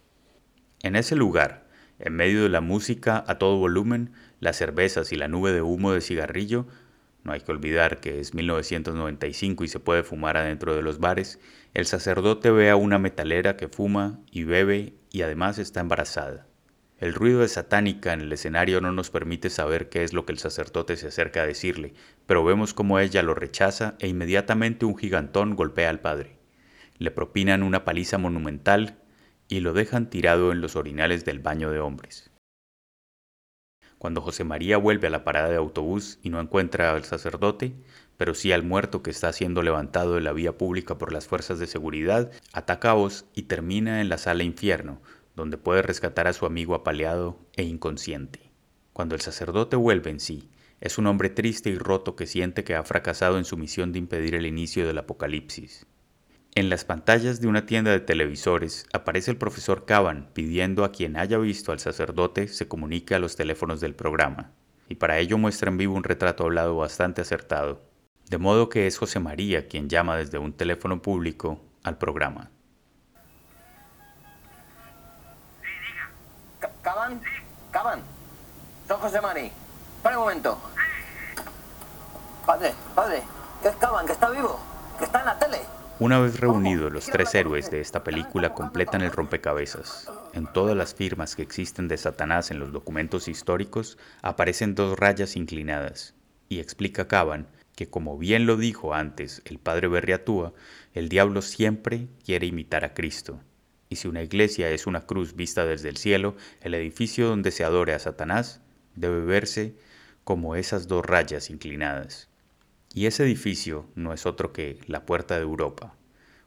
En 0.83 0.95
ese 0.95 1.15
lugar, 1.15 1.65
en 1.97 2.13
medio 2.13 2.43
de 2.43 2.49
la 2.49 2.61
música 2.61 3.23
a 3.25 3.39
todo 3.39 3.57
volumen, 3.57 4.13
las 4.39 4.57
cervezas 4.57 5.11
y 5.11 5.15
la 5.15 5.27
nube 5.27 5.51
de 5.51 5.63
humo 5.63 5.91
de 5.91 6.01
cigarrillo, 6.01 6.67
no 7.23 7.31
hay 7.31 7.41
que 7.41 7.51
olvidar 7.51 7.99
que 7.99 8.19
es 8.19 8.35
1995 8.35 9.63
y 9.63 9.67
se 9.67 9.79
puede 9.79 10.03
fumar 10.03 10.37
adentro 10.37 10.75
de 10.75 10.83
los 10.83 10.99
bares, 10.99 11.39
el 11.73 11.87
sacerdote 11.87 12.51
ve 12.51 12.69
a 12.69 12.75
una 12.75 12.99
metalera 12.99 13.57
que 13.57 13.67
fuma 13.67 14.19
y 14.29 14.43
bebe 14.43 14.93
y 15.09 15.23
además 15.23 15.57
está 15.57 15.79
embarazada. 15.79 16.45
El 16.99 17.13
ruido 17.13 17.41
de 17.41 17.47
satánica 17.47 18.11
en 18.13 18.21
el 18.21 18.33
escenario 18.33 18.81
no 18.81 18.91
nos 18.91 19.11
permite 19.11 19.51
saber 19.51 19.87
qué 19.87 20.03
es 20.03 20.13
lo 20.13 20.25
que 20.25 20.31
el 20.31 20.39
sacerdote 20.39 20.97
se 20.97 21.09
acerca 21.09 21.43
a 21.43 21.45
decirle, 21.45 21.93
pero 22.25 22.43
vemos 22.43 22.73
cómo 22.73 22.97
ella 22.97 23.21
lo 23.21 23.35
rechaza 23.35 23.95
e 23.99 24.07
inmediatamente 24.07 24.85
un 24.85 24.97
gigantón 24.97 25.55
golpea 25.55 25.91
al 25.91 25.99
padre. 25.99 26.39
Le 26.97 27.11
propinan 27.11 27.61
una 27.61 27.85
paliza 27.85 28.17
monumental 28.17 28.97
y 29.47 29.59
lo 29.59 29.73
dejan 29.73 30.09
tirado 30.09 30.51
en 30.51 30.59
los 30.59 30.75
orinales 30.75 31.23
del 31.23 31.39
baño 31.39 31.69
de 31.69 31.79
hombres. 31.79 32.31
Cuando 33.99 34.21
José 34.21 34.43
María 34.43 34.77
vuelve 34.77 35.07
a 35.07 35.11
la 35.11 35.23
parada 35.23 35.49
de 35.49 35.55
autobús 35.55 36.19
y 36.23 36.29
no 36.29 36.39
encuentra 36.39 36.91
al 36.91 37.03
sacerdote, 37.03 37.75
pero 38.17 38.33
sí 38.33 38.51
al 38.51 38.63
muerto 38.63 39.03
que 39.03 39.11
está 39.11 39.31
siendo 39.33 39.61
levantado 39.61 40.15
de 40.15 40.21
la 40.21 40.33
vía 40.33 40.57
pública 40.57 40.97
por 40.97 41.13
las 41.13 41.27
fuerzas 41.27 41.59
de 41.59 41.67
seguridad, 41.67 42.31
ataca 42.53 42.91
a 42.91 42.95
Oz 42.95 43.25
y 43.33 43.43
termina 43.43 44.01
en 44.01 44.09
la 44.09 44.17
sala 44.17 44.43
infierno, 44.43 45.01
donde 45.37 45.57
puede 45.57 45.83
rescatar 45.83 46.27
a 46.27 46.33
su 46.33 46.47
amigo 46.47 46.73
apaleado 46.73 47.37
e 47.55 47.63
inconsciente. 47.63 48.51
Cuando 48.91 49.13
el 49.13 49.21
sacerdote 49.21 49.75
vuelve 49.75 50.09
en 50.09 50.19
sí, 50.19 50.49
es 50.81 50.97
un 50.97 51.05
hombre 51.05 51.29
triste 51.29 51.69
y 51.69 51.77
roto 51.77 52.15
que 52.15 52.25
siente 52.25 52.63
que 52.63 52.73
ha 52.73 52.83
fracasado 52.83 53.37
en 53.37 53.45
su 53.45 53.55
misión 53.55 53.93
de 53.93 53.99
impedir 53.99 54.33
el 54.33 54.47
inicio 54.47 54.87
del 54.87 54.97
apocalipsis. 54.97 55.85
En 56.55 56.71
las 56.71 56.85
pantallas 56.85 57.39
de 57.39 57.47
una 57.47 57.67
tienda 57.67 57.91
de 57.91 57.99
televisores 57.99 58.87
aparece 58.91 59.29
el 59.29 59.37
profesor 59.37 59.85
Caban 59.85 60.31
pidiendo 60.33 60.83
a 60.83 60.91
quien 60.91 61.17
haya 61.17 61.37
visto 61.37 61.71
al 61.71 61.79
sacerdote 61.79 62.47
se 62.47 62.67
comunique 62.67 63.13
a 63.13 63.19
los 63.19 63.35
teléfonos 63.35 63.79
del 63.79 63.93
programa, 63.93 64.53
y 64.89 64.95
para 64.95 65.19
ello 65.19 65.37
muestra 65.37 65.69
en 65.69 65.77
vivo 65.77 65.93
un 65.93 66.03
retrato 66.03 66.45
hablado 66.45 66.75
bastante 66.77 67.21
acertado, 67.21 67.83
de 68.27 68.39
modo 68.39 68.69
que 68.69 68.87
es 68.87 68.97
José 68.97 69.19
María 69.19 69.67
quien 69.67 69.87
llama 69.87 70.17
desde 70.17 70.39
un 70.39 70.53
teléfono 70.53 70.99
público 70.99 71.63
al 71.83 71.99
programa. 71.99 72.49
Son 78.87 78.97
José 78.99 79.21
Mari. 79.21 79.49
Para 80.03 80.17
un 80.17 80.25
momento. 80.25 80.57
Padre, 82.45 82.73
padre, 82.93 83.23
¿qué 83.61 83.69
es 83.69 83.75
Caban? 83.77 84.05
¿Que 84.05 84.11
está 84.11 84.29
vivo? 84.29 84.59
¿Que 84.97 85.05
está 85.05 85.19
en 85.21 85.25
la 85.25 85.39
tele? 85.39 85.59
Una 85.99 86.19
vez 86.19 86.39
reunidos, 86.39 86.91
los 86.91 87.05
tres 87.05 87.33
héroes 87.33 87.71
de 87.71 87.79
esta 87.79 88.03
película 88.03 88.53
completan 88.53 89.03
el 89.03 89.11
rompecabezas. 89.11 90.11
En 90.33 90.51
todas 90.51 90.75
las 90.75 90.93
firmas 90.93 91.35
que 91.35 91.43
existen 91.43 91.87
de 91.87 91.97
Satanás 91.97 92.51
en 92.51 92.59
los 92.59 92.73
documentos 92.73 93.29
históricos 93.29 93.97
aparecen 94.21 94.75
dos 94.75 94.99
rayas 94.99 95.37
inclinadas, 95.37 96.13
y 96.49 96.59
explica 96.59 97.07
Caban 97.07 97.47
que 97.75 97.89
como 97.89 98.17
bien 98.17 98.47
lo 98.47 98.57
dijo 98.57 98.93
antes 98.95 99.41
el 99.45 99.59
padre 99.59 99.87
Berriatúa, 99.87 100.51
el 100.93 101.09
diablo 101.09 101.41
siempre 101.41 102.07
quiere 102.25 102.47
imitar 102.47 102.83
a 102.83 102.93
Cristo, 102.93 103.39
y 103.89 103.95
si 103.97 104.07
una 104.07 104.23
iglesia 104.23 104.69
es 104.69 104.87
una 104.87 105.05
cruz 105.05 105.35
vista 105.35 105.65
desde 105.65 105.89
el 105.89 105.97
cielo, 105.97 106.35
el 106.61 106.73
edificio 106.73 107.27
donde 107.27 107.51
se 107.51 107.63
adore 107.63 107.93
a 107.93 107.99
Satanás 107.99 108.61
debe 108.95 109.21
verse 109.21 109.75
como 110.23 110.55
esas 110.55 110.87
dos 110.87 111.05
rayas 111.05 111.49
inclinadas. 111.49 112.29
Y 112.93 113.05
ese 113.05 113.23
edificio 113.23 113.89
no 113.95 114.13
es 114.13 114.25
otro 114.25 114.51
que 114.51 114.79
la 114.87 115.05
Puerta 115.05 115.35
de 115.35 115.43
Europa, 115.43 115.95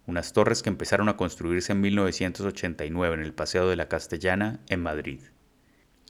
unas 0.06 0.32
torres 0.32 0.62
que 0.62 0.68
empezaron 0.68 1.08
a 1.08 1.16
construirse 1.16 1.72
en 1.72 1.80
1989 1.80 3.14
en 3.14 3.22
el 3.22 3.32
Paseo 3.32 3.68
de 3.68 3.76
la 3.76 3.88
Castellana, 3.88 4.60
en 4.68 4.82
Madrid. 4.82 5.20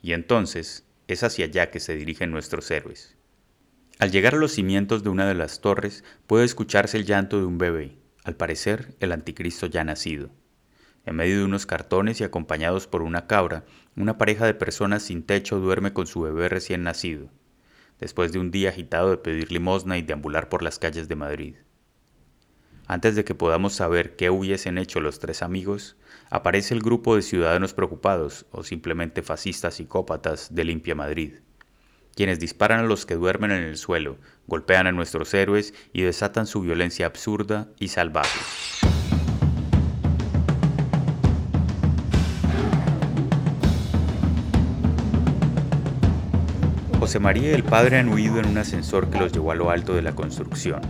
Y 0.03 0.15
entonces 0.15 0.87
es 1.09 1.23
hacia 1.23 1.47
allá 1.47 1.71
que 1.71 1.81
se 1.81 1.95
dirigen 1.95 2.31
nuestros 2.31 2.71
héroes. 2.71 3.17
Al 3.99 4.11
llegar 4.11 4.35
a 4.35 4.39
los 4.39 4.53
cimientos 4.53 5.03
de 5.03 5.11
una 5.11 5.29
de 5.29 5.35
las 5.35 5.61
torres 5.61 6.05
puede 6.27 6.47
escucharse 6.47 6.97
el 6.97 7.05
llanto 7.05 7.39
de 7.39 7.45
un 7.45 7.59
bebé, 7.59 7.99
al 8.25 8.35
parecer 8.35 8.97
el 9.01 9.13
anticristo 9.13 9.67
ya 9.67 9.85
nacido. 9.85 10.31
En 11.07 11.16
medio 11.16 11.38
de 11.38 11.45
unos 11.45 11.66
cartones 11.66 12.21
y 12.21 12.25
acompañados 12.25 12.87
por 12.87 13.02
una 13.02 13.26
cabra, 13.26 13.64
una 13.97 14.19
pareja 14.19 14.47
de 14.47 14.54
personas 14.54 15.02
sin 15.02 15.23
techo 15.23 15.59
duerme 15.59 15.92
con 15.92 16.07
su 16.07 16.21
bebé 16.21 16.49
recién 16.49 16.83
nacido, 16.83 17.30
después 17.99 18.33
de 18.33 18.38
un 18.38 18.50
día 18.50 18.69
agitado 18.69 19.11
de 19.11 19.16
pedir 19.16 19.50
limosna 19.50 19.99
y 19.99 20.02
deambular 20.02 20.49
por 20.49 20.62
las 20.62 20.78
calles 20.78 21.09
de 21.09 21.16
Madrid. 21.16 21.54
Antes 22.87 23.14
de 23.14 23.25
que 23.25 23.37
podamos 23.37 23.75
saber 23.75 24.16
qué 24.16 24.30
hubiesen 24.30 24.76
hecho 24.76 25.00
los 25.00 25.21
tres 25.21 25.42
amigos, 25.42 25.97
aparece 26.28 26.75
el 26.75 26.80
grupo 26.80 27.14
de 27.14 27.23
ciudadanos 27.23 27.73
preocupados 27.73 28.47
o 28.50 28.64
simplemente 28.64 29.23
fascistas 29.23 29.75
psicópatas 29.75 30.54
de 30.54 30.64
Limpia 30.64 30.97
Madrid, 30.97 31.35
quienes 32.16 32.40
disparan 32.40 32.80
a 32.80 32.88
los 32.88 33.07
que 33.07 33.14
duermen 33.14 33.52
en 33.52 33.62
el 33.62 33.76
suelo, 33.76 34.19
golpean 34.47 34.87
a 34.88 34.92
nuestros 34.92 35.33
héroes 35.35 35.73
y 35.92 36.02
desatan 36.02 36.47
su 36.47 36.61
violencia 36.61 37.07
absurda 37.07 37.69
y 37.78 37.88
salvaje. 37.88 38.40
José 47.11 47.19
María 47.19 47.50
y 47.50 47.55
el 47.55 47.64
padre 47.64 47.99
han 47.99 48.09
huido 48.09 48.38
en 48.38 48.47
un 48.47 48.59
ascensor 48.59 49.11
que 49.11 49.19
los 49.19 49.33
llevó 49.33 49.50
a 49.50 49.57
lo 49.57 49.71
alto 49.71 49.97
de 49.97 50.02
la 50.02 50.14
construcción. 50.14 50.81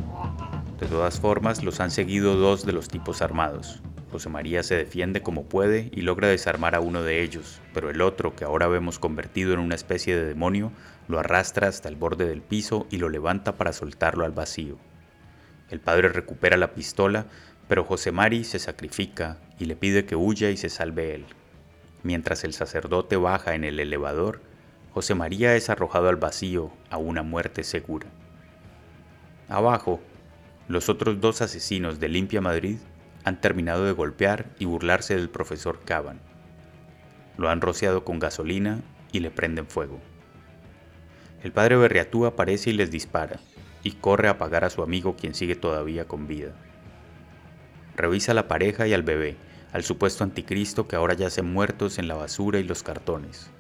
De 0.79 0.85
todas 0.85 1.19
formas, 1.19 1.65
los 1.65 1.81
han 1.81 1.91
seguido 1.91 2.37
dos 2.37 2.67
de 2.67 2.75
los 2.75 2.89
tipos 2.89 3.23
armados. 3.23 3.81
José 4.13 4.29
María 4.29 4.63
se 4.63 4.75
defiende 4.75 5.23
como 5.23 5.45
puede 5.45 5.89
y 5.95 6.03
logra 6.03 6.29
desarmar 6.29 6.75
a 6.75 6.81
uno 6.81 7.03
de 7.03 7.23
ellos, 7.23 7.63
pero 7.73 7.89
el 7.89 8.03
otro, 8.03 8.37
que 8.37 8.45
ahora 8.45 8.69
vemos 8.69 8.99
convertido 8.99 9.55
en 9.55 9.61
una 9.61 9.75
especie 9.75 10.15
de 10.15 10.27
demonio, 10.27 10.73
lo 11.09 11.19
arrastra 11.19 11.69
hasta 11.69 11.89
el 11.89 11.97
borde 11.97 12.29
del 12.29 12.43
piso 12.43 12.87
y 12.91 12.99
lo 12.99 13.09
levanta 13.09 13.57
para 13.57 13.73
soltarlo 13.73 14.27
al 14.27 14.33
vacío. 14.33 14.77
El 15.71 15.81
padre 15.81 16.11
recupera 16.11 16.59
la 16.59 16.75
pistola, 16.75 17.29
pero 17.67 17.83
José 17.83 18.13
Mari 18.13 18.45
se 18.45 18.59
sacrifica 18.59 19.39
y 19.59 19.65
le 19.65 19.75
pide 19.75 20.05
que 20.05 20.17
huya 20.17 20.51
y 20.51 20.59
se 20.59 20.69
salve 20.69 21.15
él. 21.15 21.25
Mientras 22.03 22.45
el 22.45 22.53
sacerdote 22.53 23.17
baja 23.17 23.55
en 23.55 23.65
el 23.65 23.81
elevador, 23.81 24.50
José 24.93 25.15
María 25.15 25.55
es 25.55 25.71
arrojado 25.71 26.09
al 26.09 26.17
vacío 26.17 26.73
a 26.91 26.97
una 26.97 27.23
muerte 27.23 27.63
segura. 27.63 28.09
Abajo, 29.49 30.01
los 30.67 30.89
otros 30.89 31.21
dos 31.21 31.43
asesinos 31.43 32.01
de 32.01 32.09
Limpia 32.09 32.41
Madrid 32.41 32.79
han 33.25 33.41
terminado 33.41 33.85
de 33.85 33.93
golpear 33.93 34.47
y 34.59 34.65
burlarse 34.65 35.15
del 35.15 35.31
profesor 35.31 35.81
Caban. 35.85 36.21
Lo 37.37 37.49
han 37.51 37.61
rociado 37.61 38.05
con 38.05 38.19
gasolina 38.19 38.81
y 39.13 39.21
le 39.21 39.31
prenden 39.31 39.67
fuego. 39.67 40.01
El 41.45 41.53
padre 41.53 41.77
Berriatú 41.77 42.27
aparece 42.27 42.71
y 42.71 42.73
les 42.73 42.91
dispara, 42.91 43.39
y 43.83 43.93
corre 43.93 44.29
a 44.29 44.33
apagar 44.33 44.65
a 44.65 44.71
su 44.71 44.83
amigo 44.83 45.17
quien 45.17 45.35
sigue 45.35 45.55
todavía 45.55 46.07
con 46.07 46.27
vida. 46.27 46.53
Revisa 47.97 48.33
a 48.33 48.35
la 48.35 48.49
pareja 48.49 48.87
y 48.89 48.93
al 48.93 49.03
bebé, 49.03 49.37
al 49.73 49.85
supuesto 49.85 50.25
anticristo 50.25 50.89
que 50.89 50.97
ahora 50.97 51.15
yacen 51.15 51.51
muertos 51.53 51.99
en 51.99 52.09
la 52.09 52.15
basura 52.15 52.59
y 52.59 52.65
los 52.65 52.83
cartones. 52.83 53.51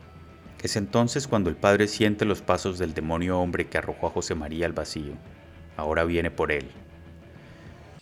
Es 0.63 0.77
entonces 0.77 1.27
cuando 1.27 1.49
el 1.49 1.57
padre 1.57 1.89
siente 1.89 2.27
los 2.27 2.43
pasos 2.43 2.79
del 2.79 2.93
demonio 2.93 3.41
hombre 3.41 3.69
que 3.69 3.79
arrojó 3.79 4.09
a 4.09 4.11
José 4.11 4.35
María 4.35 4.67
al 4.67 4.75
vacío. 4.75 5.15
Ahora 5.79 6.05
viene 6.05 6.31
por 6.31 6.53
él, 6.53 6.71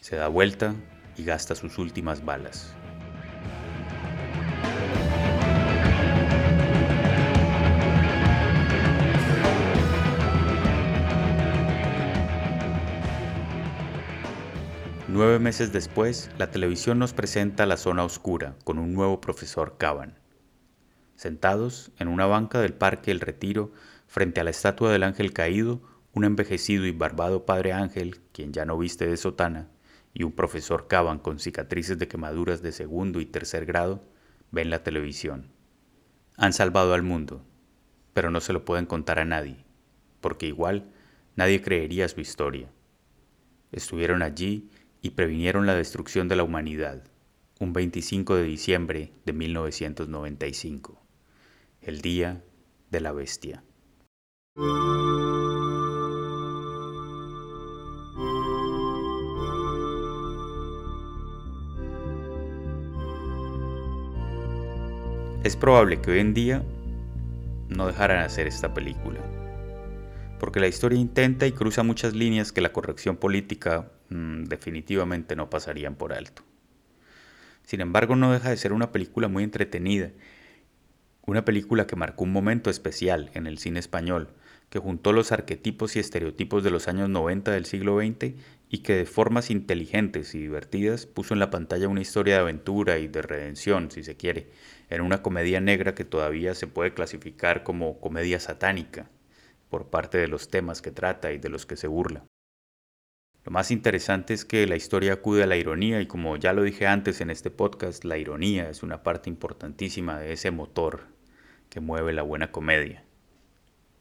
se 0.00 0.16
da 0.16 0.26
vuelta 0.26 0.74
y 1.16 1.24
gasta 1.24 1.54
sus 1.54 1.78
últimas 1.78 2.24
balas. 2.24 2.74
Nueve 15.06 15.38
meses 15.38 15.72
después, 15.72 16.30
la 16.38 16.50
televisión 16.50 16.98
nos 16.98 17.12
presenta 17.12 17.66
la 17.66 17.76
zona 17.76 18.04
oscura 18.04 18.56
con 18.64 18.78
un 18.78 18.94
nuevo 18.94 19.20
profesor 19.20 19.76
Caban. 19.78 20.27
Sentados 21.18 21.90
en 21.98 22.06
una 22.06 22.26
banca 22.26 22.60
del 22.60 22.74
Parque 22.74 23.10
El 23.10 23.18
Retiro, 23.18 23.72
frente 24.06 24.40
a 24.40 24.44
la 24.44 24.50
estatua 24.50 24.92
del 24.92 25.02
ángel 25.02 25.32
caído, 25.32 25.82
un 26.12 26.22
envejecido 26.22 26.86
y 26.86 26.92
barbado 26.92 27.44
padre 27.44 27.72
ángel, 27.72 28.20
quien 28.30 28.52
ya 28.52 28.64
no 28.64 28.78
viste 28.78 29.04
de 29.04 29.16
sotana, 29.16 29.68
y 30.14 30.22
un 30.22 30.30
profesor 30.30 30.86
Caban 30.86 31.18
con 31.18 31.40
cicatrices 31.40 31.98
de 31.98 32.06
quemaduras 32.06 32.62
de 32.62 32.70
segundo 32.70 33.20
y 33.20 33.26
tercer 33.26 33.66
grado 33.66 34.00
ven 34.52 34.70
la 34.70 34.84
televisión. 34.84 35.50
Han 36.36 36.52
salvado 36.52 36.94
al 36.94 37.02
mundo, 37.02 37.44
pero 38.14 38.30
no 38.30 38.40
se 38.40 38.52
lo 38.52 38.64
pueden 38.64 38.86
contar 38.86 39.18
a 39.18 39.24
nadie, 39.24 39.64
porque 40.20 40.46
igual 40.46 40.84
nadie 41.34 41.62
creería 41.62 42.08
su 42.08 42.20
historia. 42.20 42.70
Estuvieron 43.72 44.22
allí 44.22 44.70
y 45.02 45.10
previnieron 45.10 45.66
la 45.66 45.74
destrucción 45.74 46.28
de 46.28 46.36
la 46.36 46.44
humanidad, 46.44 47.02
un 47.58 47.72
25 47.72 48.36
de 48.36 48.44
diciembre 48.44 49.12
de 49.26 49.32
1995, 49.32 51.07
el 51.88 52.02
día 52.02 52.44
de 52.90 53.00
la 53.00 53.12
bestia. 53.12 53.64
Es 65.42 65.56
probable 65.56 66.02
que 66.02 66.10
hoy 66.10 66.18
en 66.18 66.34
día 66.34 66.62
no 67.70 67.86
dejaran 67.86 68.18
hacer 68.18 68.46
esta 68.46 68.74
película, 68.74 69.20
porque 70.38 70.60
la 70.60 70.68
historia 70.68 70.98
intenta 70.98 71.46
y 71.46 71.52
cruza 71.52 71.82
muchas 71.82 72.12
líneas 72.12 72.52
que 72.52 72.60
la 72.60 72.70
corrección 72.70 73.16
política 73.16 73.90
mm, 74.10 74.44
definitivamente 74.44 75.36
no 75.36 75.48
pasarían 75.48 75.94
por 75.94 76.12
alto. 76.12 76.42
Sin 77.64 77.80
embargo, 77.80 78.14
no 78.14 78.30
deja 78.30 78.50
de 78.50 78.58
ser 78.58 78.74
una 78.74 78.92
película 78.92 79.28
muy 79.28 79.42
entretenida, 79.42 80.10
una 81.28 81.44
película 81.44 81.86
que 81.86 81.94
marcó 81.94 82.24
un 82.24 82.32
momento 82.32 82.70
especial 82.70 83.30
en 83.34 83.46
el 83.46 83.58
cine 83.58 83.80
español, 83.80 84.30
que 84.70 84.78
juntó 84.78 85.12
los 85.12 85.30
arquetipos 85.30 85.94
y 85.94 85.98
estereotipos 85.98 86.64
de 86.64 86.70
los 86.70 86.88
años 86.88 87.10
90 87.10 87.50
del 87.50 87.66
siglo 87.66 87.98
XX 87.98 88.32
y 88.70 88.78
que 88.78 88.94
de 88.94 89.04
formas 89.04 89.50
inteligentes 89.50 90.34
y 90.34 90.38
divertidas 90.38 91.04
puso 91.04 91.34
en 91.34 91.40
la 91.40 91.50
pantalla 91.50 91.88
una 91.88 92.00
historia 92.00 92.36
de 92.36 92.40
aventura 92.40 92.96
y 92.98 93.08
de 93.08 93.20
redención, 93.20 93.90
si 93.90 94.04
se 94.04 94.16
quiere, 94.16 94.48
en 94.88 95.02
una 95.02 95.20
comedia 95.20 95.60
negra 95.60 95.94
que 95.94 96.06
todavía 96.06 96.54
se 96.54 96.66
puede 96.66 96.94
clasificar 96.94 97.62
como 97.62 98.00
comedia 98.00 98.40
satánica, 98.40 99.10
por 99.68 99.90
parte 99.90 100.16
de 100.16 100.28
los 100.28 100.48
temas 100.48 100.80
que 100.80 100.92
trata 100.92 101.30
y 101.32 101.36
de 101.36 101.50
los 101.50 101.66
que 101.66 101.76
se 101.76 101.88
burla. 101.88 102.24
Lo 103.44 103.52
más 103.52 103.70
interesante 103.70 104.32
es 104.32 104.46
que 104.46 104.66
la 104.66 104.76
historia 104.76 105.12
acude 105.12 105.42
a 105.42 105.46
la 105.46 105.58
ironía 105.58 106.00
y 106.00 106.06
como 106.06 106.38
ya 106.38 106.54
lo 106.54 106.62
dije 106.62 106.86
antes 106.86 107.20
en 107.20 107.28
este 107.28 107.50
podcast, 107.50 108.04
la 108.04 108.16
ironía 108.16 108.70
es 108.70 108.82
una 108.82 109.02
parte 109.02 109.28
importantísima 109.28 110.18
de 110.18 110.32
ese 110.32 110.50
motor 110.50 111.17
que 111.70 111.80
mueve 111.80 112.12
la 112.12 112.22
buena 112.22 112.50
comedia. 112.50 113.04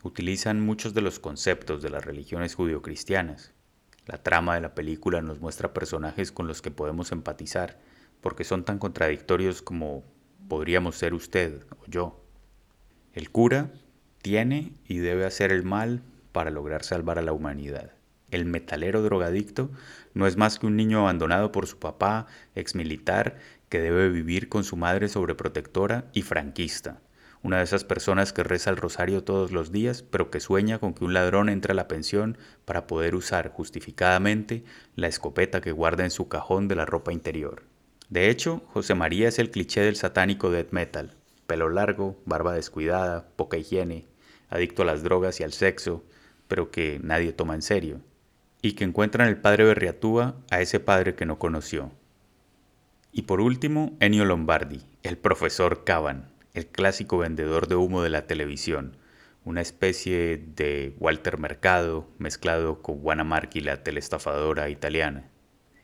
Utilizan 0.04 0.62
muchos 0.62 0.94
de 0.94 1.02
los 1.02 1.20
conceptos 1.20 1.82
de 1.82 1.90
las 1.90 2.06
religiones 2.06 2.56
judio-cristianas. 2.56 3.54
La 4.06 4.24
trama 4.24 4.56
de 4.56 4.62
la 4.62 4.74
película 4.74 5.22
nos 5.22 5.42
muestra 5.42 5.74
personajes 5.74 6.32
con 6.32 6.48
los 6.48 6.62
que 6.62 6.72
podemos 6.72 7.12
empatizar, 7.12 7.80
porque 8.22 8.44
son 8.44 8.64
tan 8.64 8.80
contradictorios 8.80 9.62
como 9.62 10.04
podríamos 10.48 10.96
ser 10.96 11.14
usted 11.14 11.64
o 11.80 11.86
yo. 11.88 12.24
El 13.14 13.32
cura 13.32 13.72
tiene 14.22 14.74
y 14.86 15.00
debe 15.00 15.26
hacer 15.26 15.52
el 15.52 15.64
mal 15.64 16.04
para 16.32 16.52
lograr 16.52 16.84
salvar 16.84 17.20
a 17.20 17.24
la 17.24 17.34
humanidad. 17.34 17.92
El 18.30 18.46
metalero 18.46 19.02
drogadicto 19.02 19.72
no 20.14 20.28
es 20.28 20.38
más 20.38 20.60
que 20.60 20.68
un 20.68 20.76
niño 20.76 21.00
abandonado 21.00 21.52
por 21.52 21.66
su 21.66 21.80
papá, 21.80 22.28
exmilitar, 22.56 23.38
que 23.70 23.80
debe 23.80 24.10
vivir 24.10 24.50
con 24.50 24.64
su 24.64 24.78
madre 24.78 25.08
sobreprotectora 25.08 26.06
y 26.14 26.22
franquista. 26.22 27.02
Una 27.48 27.60
de 27.60 27.64
esas 27.64 27.86
personas 27.86 28.34
que 28.34 28.44
reza 28.44 28.72
el 28.72 28.76
rosario 28.76 29.24
todos 29.24 29.54
los 29.54 29.72
días, 29.72 30.04
pero 30.04 30.30
que 30.30 30.42
sueña 30.42 30.80
con 30.80 30.94
que 30.94 31.06
un 31.06 31.14
ladrón 31.14 31.48
entre 31.48 31.72
a 31.72 31.76
la 31.76 31.88
pensión 31.88 32.38
para 32.66 32.88
poder 32.88 33.16
usar 33.16 33.54
justificadamente 33.54 34.66
la 34.98 35.08
escopeta 35.08 35.62
que 35.62 35.72
guarda 35.72 36.04
en 36.04 36.12
su 36.12 36.28
cajón 36.28 36.68
de 36.68 36.76
la 36.76 36.86
ropa 36.86 37.14
interior. 37.14 37.64
De 38.10 38.30
hecho, 38.30 38.64
José 38.74 38.96
María 38.96 39.30
es 39.30 39.40
el 39.40 39.50
cliché 39.50 39.80
del 39.80 39.96
satánico 39.96 40.52
death 40.52 40.72
metal. 40.72 41.14
Pelo 41.46 41.70
largo, 41.70 42.22
barba 42.26 42.52
descuidada, 42.54 43.30
poca 43.38 43.56
higiene, 43.56 44.04
adicto 44.50 44.82
a 44.82 44.86
las 44.86 45.02
drogas 45.02 45.40
y 45.40 45.46
al 45.46 45.54
sexo, 45.54 46.04
pero 46.50 46.70
que 46.70 47.00
nadie 47.02 47.32
toma 47.32 47.56
en 47.56 47.62
serio. 47.62 48.02
Y 48.62 48.74
que 48.74 48.84
encuentra 48.84 49.24
en 49.24 49.30
el 49.30 49.38
padre 49.38 49.64
Berriatúa 49.64 50.36
a 50.52 50.60
ese 50.60 50.82
padre 50.82 51.16
que 51.16 51.26
no 51.26 51.40
conoció. 51.40 51.94
Y 53.14 53.22
por 53.22 53.40
último, 53.40 53.96
Ennio 54.02 54.26
Lombardi, 54.26 54.82
el 55.02 55.18
profesor 55.18 55.86
Caban, 55.86 56.36
el 56.58 56.66
clásico 56.66 57.20
vendedor 57.20 57.68
de 57.68 57.76
humo 57.76 58.02
de 58.02 58.10
la 58.10 58.26
televisión, 58.26 58.98
una 59.46 59.62
especie 59.62 60.38
de 60.38 60.96
Walter 60.98 61.38
Mercado 61.38 62.10
mezclado 62.18 62.82
con 62.82 63.00
Juana 63.00 63.24
Marchi, 63.24 63.62
la 63.62 63.84
telestafadora 63.84 64.68
italiana. 64.68 65.30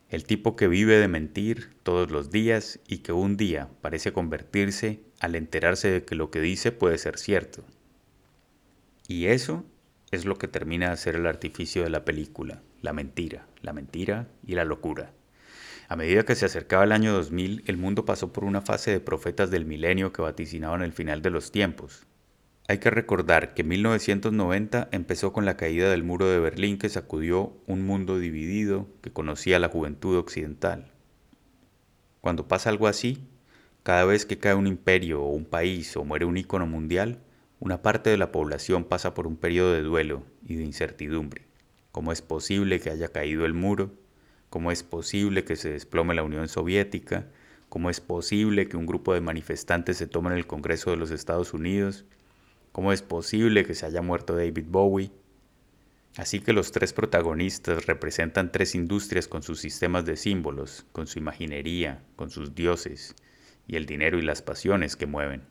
El 0.09 0.23
tipo 0.23 0.55
que 0.55 0.67
vive 0.67 0.97
de 0.97 1.07
mentir 1.07 1.75
todos 1.83 2.09
los 2.09 2.31
días 2.31 2.79
y 2.88 2.97
que 2.99 3.12
un 3.12 3.38
día 3.38 3.69
parece 3.81 4.13
convertirse 4.13 5.03
al 5.19 5.36
enterarse 5.36 5.89
de 5.89 6.05
que 6.05 6.15
lo 6.15 6.31
que 6.31 6.41
dice 6.41 6.71
puede 6.71 6.97
ser 6.97 7.19
cierto. 7.19 7.63
Y 9.07 9.27
eso 9.27 9.63
es 10.09 10.25
lo 10.25 10.39
que 10.39 10.47
termina 10.47 10.89
de 10.89 10.97
ser 10.97 11.17
el 11.17 11.27
artificio 11.27 11.83
de 11.83 11.91
la 11.91 12.03
película, 12.03 12.63
la 12.81 12.93
mentira, 12.93 13.45
la 13.62 13.73
mentira 13.73 14.27
y 14.43 14.55
la 14.55 14.65
locura. 14.65 15.13
A 15.93 15.95
medida 15.95 16.25
que 16.25 16.34
se 16.34 16.47
acercaba 16.47 16.86
el 16.86 16.91
año 16.91 17.13
2000, 17.13 17.65
el 17.67 17.77
mundo 17.77 18.03
pasó 18.03 18.34
por 18.34 18.45
una 18.45 18.62
fase 18.62 18.89
de 18.89 18.99
profetas 18.99 19.51
del 19.51 19.65
milenio 19.65 20.12
que 20.12 20.23
vaticinaban 20.23 20.82
el 20.82 20.91
final 20.91 21.21
de 21.21 21.29
los 21.29 21.51
tiempos, 21.51 22.08
hay 22.67 22.79
que 22.79 22.89
recordar 22.89 23.53
que 23.53 23.63
1990 23.63 24.89
empezó 24.91 25.32
con 25.34 25.45
la 25.45 25.56
caída 25.56 25.91
del 25.91 26.01
muro 26.01 26.25
de 26.25 26.39
Berlín 26.39 26.79
que 26.79 26.89
sacudió 26.89 27.56
un 27.67 27.86
mundo 27.86 28.17
dividido 28.17 28.88
que 29.03 29.13
conocía 29.13 29.60
la 29.60 29.69
juventud 29.69 30.17
occidental. 30.17 30.91
Cuando 32.21 32.47
pasa 32.47 32.71
algo 32.71 32.88
así, 32.88 33.27
cada 33.84 34.03
vez 34.03 34.25
que 34.25 34.39
cae 34.39 34.56
un 34.56 34.65
imperio 34.65 35.21
o 35.21 35.29
un 35.29 35.45
país 35.45 35.95
o 35.95 36.03
muere 36.03 36.25
un 36.25 36.38
ícono 36.38 36.65
mundial, 36.65 37.19
una 37.60 37.84
parte 37.84 38.10
de 38.10 38.17
la 38.17 38.32
población 38.32 38.84
pasa 38.84 39.13
por 39.13 39.27
un 39.27 39.38
periodo 39.38 39.73
de 39.73 39.84
duelo 39.84 40.23
y 40.43 40.56
de 40.56 40.63
incertidumbre. 40.63 41.43
¿Cómo 41.91 42.12
es 42.12 42.23
posible 42.23 42.79
que 42.79 42.89
haya 42.89 43.10
caído 43.10 43.45
el 43.45 43.53
muro? 43.53 43.91
¿Cómo 44.53 44.71
es 44.71 44.83
posible 44.83 45.45
que 45.45 45.55
se 45.55 45.71
desplome 45.71 46.13
la 46.13 46.21
Unión 46.21 46.47
Soviética? 46.47 47.25
¿Cómo 47.69 47.89
es 47.89 47.99
posible 47.99 48.67
que 48.67 48.77
un 48.77 48.85
grupo 48.85 49.15
de 49.15 49.19
manifestantes 49.19 49.97
se 49.97 50.05
tomen 50.05 50.33
el 50.33 50.45
Congreso 50.45 50.91
de 50.91 50.95
los 50.95 51.09
Estados 51.09 51.55
Unidos? 51.55 52.05
¿Cómo 52.71 52.93
es 52.93 53.01
posible 53.01 53.65
que 53.65 53.73
se 53.73 53.87
haya 53.87 54.03
muerto 54.03 54.35
David 54.35 54.65
Bowie? 54.67 55.09
Así 56.17 56.39
que 56.39 56.53
los 56.53 56.71
tres 56.71 56.93
protagonistas 56.93 57.87
representan 57.87 58.51
tres 58.51 58.75
industrias 58.75 59.27
con 59.27 59.41
sus 59.41 59.59
sistemas 59.59 60.05
de 60.05 60.17
símbolos, 60.17 60.85
con 60.91 61.07
su 61.07 61.17
imaginería, 61.17 62.03
con 62.15 62.29
sus 62.29 62.53
dioses 62.53 63.15
y 63.65 63.75
el 63.75 63.87
dinero 63.87 64.19
y 64.19 64.21
las 64.21 64.43
pasiones 64.43 64.95
que 64.95 65.07
mueven. 65.07 65.41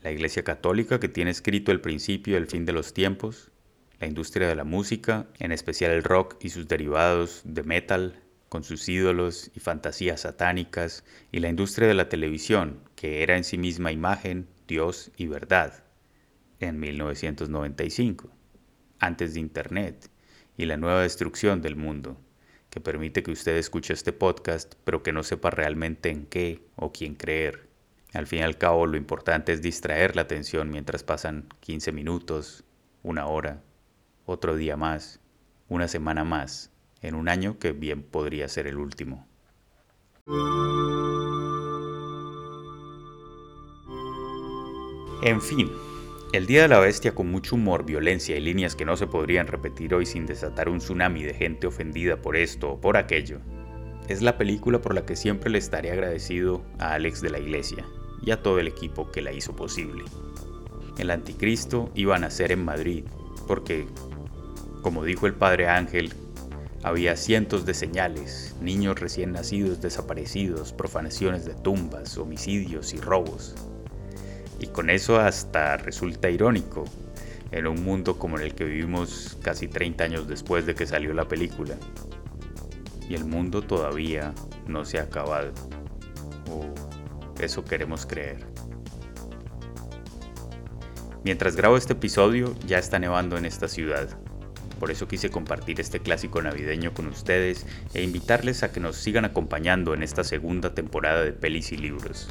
La 0.00 0.10
Iglesia 0.10 0.42
Católica 0.42 0.98
que 0.98 1.10
tiene 1.10 1.32
escrito 1.32 1.70
el 1.70 1.82
principio 1.82 2.32
y 2.32 2.36
el 2.38 2.46
fin 2.46 2.64
de 2.64 2.72
los 2.72 2.94
tiempos, 2.94 3.50
la 4.00 4.06
industria 4.06 4.48
de 4.48 4.54
la 4.56 4.64
música, 4.64 5.26
en 5.38 5.52
especial 5.52 5.92
el 5.92 6.04
rock 6.04 6.36
y 6.40 6.50
sus 6.50 6.68
derivados 6.68 7.42
de 7.44 7.62
metal, 7.62 8.22
con 8.48 8.62
sus 8.62 8.88
ídolos 8.88 9.50
y 9.54 9.60
fantasías 9.60 10.22
satánicas, 10.22 11.04
y 11.32 11.40
la 11.40 11.48
industria 11.48 11.88
de 11.88 11.94
la 11.94 12.08
televisión, 12.08 12.80
que 12.94 13.22
era 13.22 13.36
en 13.36 13.44
sí 13.44 13.58
misma 13.58 13.92
imagen, 13.92 14.48
Dios 14.66 15.10
y 15.16 15.26
verdad 15.26 15.86
en 16.60 16.80
1995, 16.80 18.30
antes 18.98 19.34
de 19.34 19.40
Internet, 19.40 20.10
y 20.56 20.64
la 20.64 20.76
nueva 20.76 21.02
destrucción 21.02 21.60
del 21.60 21.76
mundo, 21.76 22.18
que 22.70 22.80
permite 22.80 23.22
que 23.22 23.30
usted 23.30 23.56
escuche 23.56 23.92
este 23.92 24.12
podcast, 24.12 24.74
pero 24.84 25.02
que 25.02 25.12
no 25.12 25.22
sepa 25.22 25.50
realmente 25.50 26.10
en 26.10 26.26
qué 26.26 26.66
o 26.76 26.92
quién 26.92 27.14
creer. 27.14 27.68
Al 28.12 28.26
fin 28.26 28.40
y 28.40 28.42
al 28.42 28.58
cabo, 28.58 28.86
lo 28.86 28.96
importante 28.96 29.52
es 29.52 29.60
distraer 29.60 30.16
la 30.16 30.22
atención 30.22 30.70
mientras 30.70 31.02
pasan 31.02 31.48
15 31.60 31.92
minutos, 31.92 32.64
una 33.02 33.26
hora, 33.26 33.62
otro 34.26 34.56
día 34.56 34.76
más, 34.76 35.20
una 35.68 35.88
semana 35.88 36.24
más, 36.24 36.70
en 37.00 37.14
un 37.14 37.28
año 37.28 37.58
que 37.58 37.72
bien 37.72 38.02
podría 38.02 38.48
ser 38.48 38.66
el 38.66 38.76
último. 38.76 39.26
En 45.22 45.40
fin, 45.40 45.70
el 46.32 46.46
Día 46.46 46.62
de 46.62 46.68
la 46.68 46.80
Bestia 46.80 47.14
con 47.14 47.30
mucho 47.30 47.54
humor, 47.54 47.86
violencia 47.86 48.36
y 48.36 48.40
líneas 48.40 48.76
que 48.76 48.84
no 48.84 48.96
se 48.96 49.06
podrían 49.06 49.46
repetir 49.46 49.94
hoy 49.94 50.04
sin 50.04 50.26
desatar 50.26 50.68
un 50.68 50.78
tsunami 50.78 51.22
de 51.22 51.34
gente 51.34 51.66
ofendida 51.66 52.20
por 52.20 52.36
esto 52.36 52.72
o 52.72 52.80
por 52.80 52.96
aquello, 52.96 53.40
es 54.08 54.22
la 54.22 54.36
película 54.36 54.80
por 54.80 54.94
la 54.94 55.04
que 55.06 55.16
siempre 55.16 55.50
le 55.50 55.58
estaré 55.58 55.90
agradecido 55.90 56.64
a 56.78 56.92
Alex 56.92 57.22
de 57.22 57.30
la 57.30 57.38
Iglesia 57.38 57.84
y 58.22 58.30
a 58.30 58.42
todo 58.42 58.58
el 58.58 58.68
equipo 58.68 59.10
que 59.10 59.22
la 59.22 59.32
hizo 59.32 59.56
posible. 59.56 60.04
El 60.98 61.10
anticristo 61.10 61.90
iba 61.94 62.16
a 62.16 62.18
nacer 62.18 62.52
en 62.52 62.64
Madrid, 62.64 63.04
porque, 63.46 63.86
como 64.86 65.02
dijo 65.02 65.26
el 65.26 65.34
padre 65.34 65.66
Ángel, 65.66 66.12
había 66.84 67.16
cientos 67.16 67.66
de 67.66 67.74
señales, 67.74 68.54
niños 68.60 69.00
recién 69.00 69.32
nacidos 69.32 69.80
desaparecidos, 69.80 70.72
profanaciones 70.72 71.44
de 71.44 71.54
tumbas, 71.54 72.16
homicidios 72.18 72.94
y 72.94 73.00
robos. 73.00 73.56
Y 74.60 74.68
con 74.68 74.88
eso 74.88 75.18
hasta 75.18 75.76
resulta 75.76 76.30
irónico, 76.30 76.84
en 77.50 77.66
un 77.66 77.82
mundo 77.82 78.16
como 78.16 78.38
el 78.38 78.54
que 78.54 78.62
vivimos 78.62 79.36
casi 79.42 79.66
30 79.66 80.04
años 80.04 80.28
después 80.28 80.66
de 80.66 80.76
que 80.76 80.86
salió 80.86 81.12
la 81.14 81.26
película. 81.26 81.74
Y 83.08 83.16
el 83.16 83.24
mundo 83.24 83.62
todavía 83.62 84.32
no 84.68 84.84
se 84.84 85.00
ha 85.00 85.02
acabado. 85.02 85.50
O 86.48 86.72
eso 87.42 87.64
queremos 87.64 88.06
creer. 88.06 88.46
Mientras 91.24 91.56
grabo 91.56 91.76
este 91.76 91.94
episodio 91.94 92.54
ya 92.68 92.78
está 92.78 93.00
nevando 93.00 93.36
en 93.36 93.46
esta 93.46 93.66
ciudad. 93.66 94.16
Por 94.78 94.90
eso 94.90 95.08
quise 95.08 95.30
compartir 95.30 95.80
este 95.80 96.00
clásico 96.00 96.42
navideño 96.42 96.92
con 96.92 97.06
ustedes 97.06 97.66
e 97.94 98.02
invitarles 98.02 98.62
a 98.62 98.72
que 98.72 98.80
nos 98.80 98.96
sigan 98.96 99.24
acompañando 99.24 99.94
en 99.94 100.02
esta 100.02 100.24
segunda 100.24 100.74
temporada 100.74 101.22
de 101.22 101.32
Pelis 101.32 101.72
y 101.72 101.76
Libros 101.76 102.28